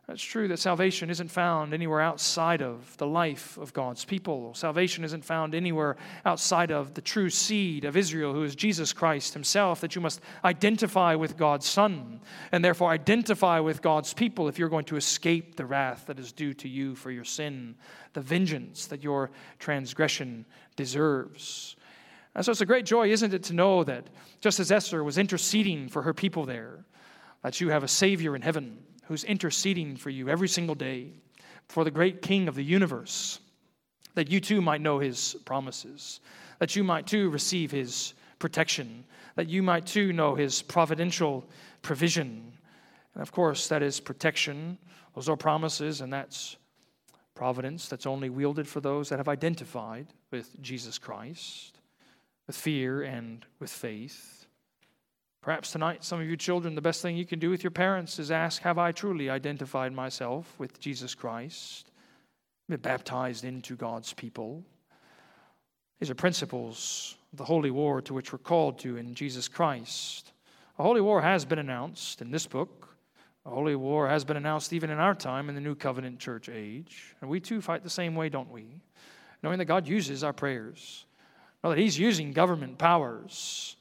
It's 0.08 0.22
true 0.22 0.48
that 0.50 0.60
salvation 0.60 1.10
isn't 1.10 1.32
found 1.32 1.74
anywhere 1.74 2.00
outside 2.00 2.62
of 2.62 2.96
the 2.98 3.08
life 3.08 3.58
of 3.58 3.74
God's 3.74 4.06
people. 4.06 4.54
Salvation 4.54 5.04
isn't 5.04 5.26
found 5.26 5.56
anywhere 5.56 5.98
outside 6.24 6.72
of 6.72 6.94
the 6.94 7.02
true 7.02 7.32
seed 7.32 7.86
of 7.86 7.98
Israel, 7.98 8.32
who 8.32 8.44
is 8.44 8.56
Jesus 8.56 8.94
Christ 8.94 9.34
Himself, 9.34 9.82
that 9.82 9.96
you 9.96 10.02
must 10.02 10.22
identify 10.44 11.16
with 11.16 11.38
God's 11.38 11.66
Son, 11.66 12.22
and 12.52 12.64
therefore 12.64 12.92
identify 12.92 13.60
with 13.60 13.82
God's 13.82 14.14
people 14.14 14.48
if 14.48 14.60
you're 14.60 14.70
going 14.70 14.86
to 14.86 14.96
escape 14.96 15.56
the 15.56 15.66
wrath 15.66 16.06
that 16.06 16.20
is 16.20 16.32
due 16.32 16.54
to 16.54 16.70
you 16.70 16.94
for 16.94 17.10
your 17.10 17.24
sin, 17.24 17.74
the 18.14 18.22
vengeance 18.22 18.86
that 18.88 19.04
your 19.04 19.32
transgression 19.58 20.46
deserves. 20.76 21.78
And 22.36 22.46
so 22.46 22.52
it's 22.52 22.62
a 22.62 22.66
great 22.68 22.86
joy, 22.86 23.10
isn't 23.10 23.34
it, 23.34 23.44
to 23.44 23.54
know 23.54 23.84
that 23.86 24.06
just 24.40 24.60
as 24.60 24.72
Esther 24.72 25.04
was 25.04 25.18
interceding 25.18 25.90
for 25.90 26.04
her 26.04 26.14
people 26.14 26.46
there, 26.46 26.86
that 27.42 27.60
you 27.60 27.70
have 27.70 27.84
a 27.84 27.88
Savior 27.88 28.36
in 28.36 28.44
heaven 28.44 28.78
who's 29.08 29.24
interceding 29.24 29.96
for 29.96 30.10
you 30.10 30.30
every 30.30 30.48
single 30.48 30.76
day 30.76 31.10
for 31.68 31.84
the 31.84 31.92
great 31.92 32.22
King 32.22 32.48
of 32.48 32.56
the 32.56 32.64
universe, 32.64 33.40
that 34.14 34.30
you 34.30 34.40
too 34.40 34.62
might 34.62 34.82
know 34.82 35.00
his 35.00 35.36
promises, 35.46 36.20
that 36.60 36.76
you 36.76 36.84
might 36.84 37.08
too 37.08 37.30
receive 37.30 37.72
his 37.72 38.14
protection, 38.40 39.04
that 39.36 39.50
you 39.50 39.62
might 39.64 39.86
too 39.86 40.14
know 40.14 40.36
his 40.36 40.62
providential 40.62 41.46
provision. 41.82 42.52
And 43.14 43.22
of 43.22 43.32
course, 43.32 43.68
that 43.68 43.82
is 43.82 44.00
protection, 44.00 44.78
those 45.16 45.30
are 45.30 45.38
promises, 45.38 46.02
and 46.02 46.12
that's 46.12 46.58
providence 47.36 47.90
that's 47.90 48.06
only 48.06 48.30
wielded 48.30 48.68
for 48.68 48.80
those 48.80 49.10
that 49.10 49.20
have 49.20 49.28
identified 49.28 50.08
with 50.32 50.50
Jesus 50.62 50.98
Christ, 50.98 51.78
with 52.48 52.56
fear 52.56 53.04
and 53.04 53.46
with 53.60 53.70
faith. 53.70 54.35
Perhaps 55.46 55.74
tonight, 55.74 56.04
some 56.04 56.20
of 56.20 56.28
you 56.28 56.36
children, 56.36 56.74
the 56.74 56.82
best 56.82 57.04
thing 57.04 57.16
you 57.16 57.24
can 57.24 57.38
do 57.38 57.52
with 57.52 57.64
your 57.64 57.70
parents 57.70 58.18
is 58.18 58.32
ask 58.32 58.64
Have 58.64 58.80
I 58.80 58.92
truly 58.92 59.30
identified 59.30 59.94
myself 59.94 60.52
with 60.58 60.80
Jesus 60.80 61.14
Christ? 61.14 61.92
Been 62.68 62.80
baptized 62.80 63.46
into 63.46 63.76
God's 63.76 64.12
people? 64.12 64.64
These 66.00 66.10
are 66.10 66.16
principles 66.16 67.16
of 67.32 67.38
the 67.38 67.44
holy 67.44 67.70
war 67.70 68.02
to 68.02 68.14
which 68.16 68.34
we're 68.34 68.40
called 68.40 68.80
to 68.80 68.98
in 68.98 69.14
Jesus 69.14 69.48
Christ. 69.48 70.32
A 70.80 70.84
holy 70.84 71.00
war 71.00 71.22
has 71.22 71.46
been 71.46 71.60
announced 71.60 72.24
in 72.24 72.32
this 72.32 72.48
book. 72.48 72.98
A 73.46 73.52
holy 73.52 73.76
war 73.76 74.10
has 74.10 74.26
been 74.26 74.38
announced 74.38 74.74
even 74.74 74.90
in 74.90 74.98
our 74.98 75.14
time 75.14 75.48
in 75.48 75.54
the 75.54 75.62
New 75.62 75.76
Covenant 75.76 76.18
church 76.18 76.50
age. 76.50 77.14
And 77.22 77.30
we 77.30 77.40
too 77.40 77.62
fight 77.62 77.84
the 77.84 77.90
same 77.92 78.16
way, 78.16 78.30
don't 78.30 78.52
we? 78.52 78.82
Knowing 79.44 79.60
that 79.60 79.66
God 79.66 79.88
uses 79.88 80.24
our 80.24 80.34
prayers, 80.34 81.06
know 81.64 81.70
that 81.70 81.78
He's 81.78 82.00
using 82.00 82.32
government 82.32 82.80
powers 82.80 83.76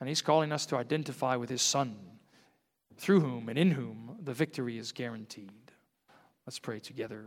and 0.00 0.08
he's 0.08 0.22
calling 0.22 0.52
us 0.52 0.66
to 0.66 0.76
identify 0.76 1.36
with 1.36 1.50
his 1.50 1.62
son, 1.62 1.96
through 2.96 3.20
whom 3.20 3.48
and 3.48 3.58
in 3.58 3.70
whom 3.70 4.16
the 4.22 4.32
victory 4.32 4.78
is 4.78 4.92
guaranteed. 4.92 5.72
Let's 6.46 6.58
pray 6.58 6.78
together. 6.78 7.26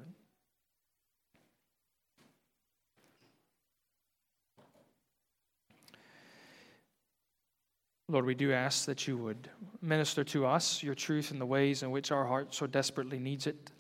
Lord, 8.08 8.26
we 8.26 8.34
do 8.34 8.52
ask 8.52 8.86
that 8.86 9.08
you 9.08 9.18
would 9.18 9.50
minister 9.84 10.24
to 10.24 10.48
us 10.48 10.82
your 10.82 10.96
truth 10.96 11.30
in 11.32 11.38
the 11.38 11.46
ways 11.46 11.84
in 11.84 11.92
which 11.92 12.12
our 12.12 12.26
heart 12.26 12.56
so 12.56 12.66
desperately 12.66 13.20
needs 13.20 13.46
it. 13.46 13.72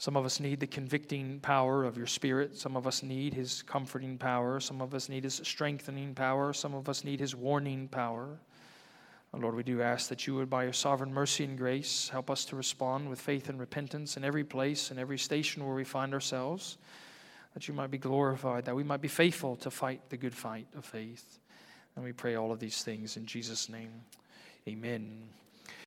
Some 0.00 0.16
of 0.16 0.24
us 0.24 0.40
need 0.40 0.60
the 0.60 0.66
convicting 0.66 1.40
power 1.40 1.84
of 1.84 1.98
your 1.98 2.06
Spirit. 2.06 2.56
Some 2.56 2.74
of 2.74 2.86
us 2.86 3.02
need 3.02 3.34
His 3.34 3.60
comforting 3.60 4.16
power. 4.16 4.58
Some 4.58 4.80
of 4.80 4.94
us 4.94 5.10
need 5.10 5.24
His 5.24 5.42
strengthening 5.44 6.14
power. 6.14 6.54
Some 6.54 6.72
of 6.72 6.88
us 6.88 7.04
need 7.04 7.20
His 7.20 7.36
warning 7.36 7.86
power. 7.86 8.40
And 9.34 9.42
Lord, 9.42 9.54
we 9.54 9.62
do 9.62 9.82
ask 9.82 10.08
that 10.08 10.26
you 10.26 10.36
would, 10.36 10.48
by 10.48 10.64
your 10.64 10.72
sovereign 10.72 11.12
mercy 11.12 11.44
and 11.44 11.58
grace, 11.58 12.08
help 12.08 12.30
us 12.30 12.46
to 12.46 12.56
respond 12.56 13.10
with 13.10 13.20
faith 13.20 13.50
and 13.50 13.60
repentance 13.60 14.16
in 14.16 14.24
every 14.24 14.42
place, 14.42 14.90
in 14.90 14.98
every 14.98 15.18
station 15.18 15.66
where 15.66 15.76
we 15.76 15.84
find 15.84 16.14
ourselves, 16.14 16.78
that 17.52 17.68
you 17.68 17.74
might 17.74 17.90
be 17.90 17.98
glorified, 17.98 18.64
that 18.64 18.74
we 18.74 18.82
might 18.82 19.02
be 19.02 19.06
faithful 19.06 19.54
to 19.56 19.70
fight 19.70 20.00
the 20.08 20.16
good 20.16 20.34
fight 20.34 20.66
of 20.78 20.86
faith. 20.86 21.40
And 21.94 22.02
we 22.02 22.12
pray 22.12 22.36
all 22.36 22.52
of 22.52 22.58
these 22.58 22.82
things 22.82 23.18
in 23.18 23.26
Jesus' 23.26 23.68
name. 23.68 23.92
Amen. 24.66 25.28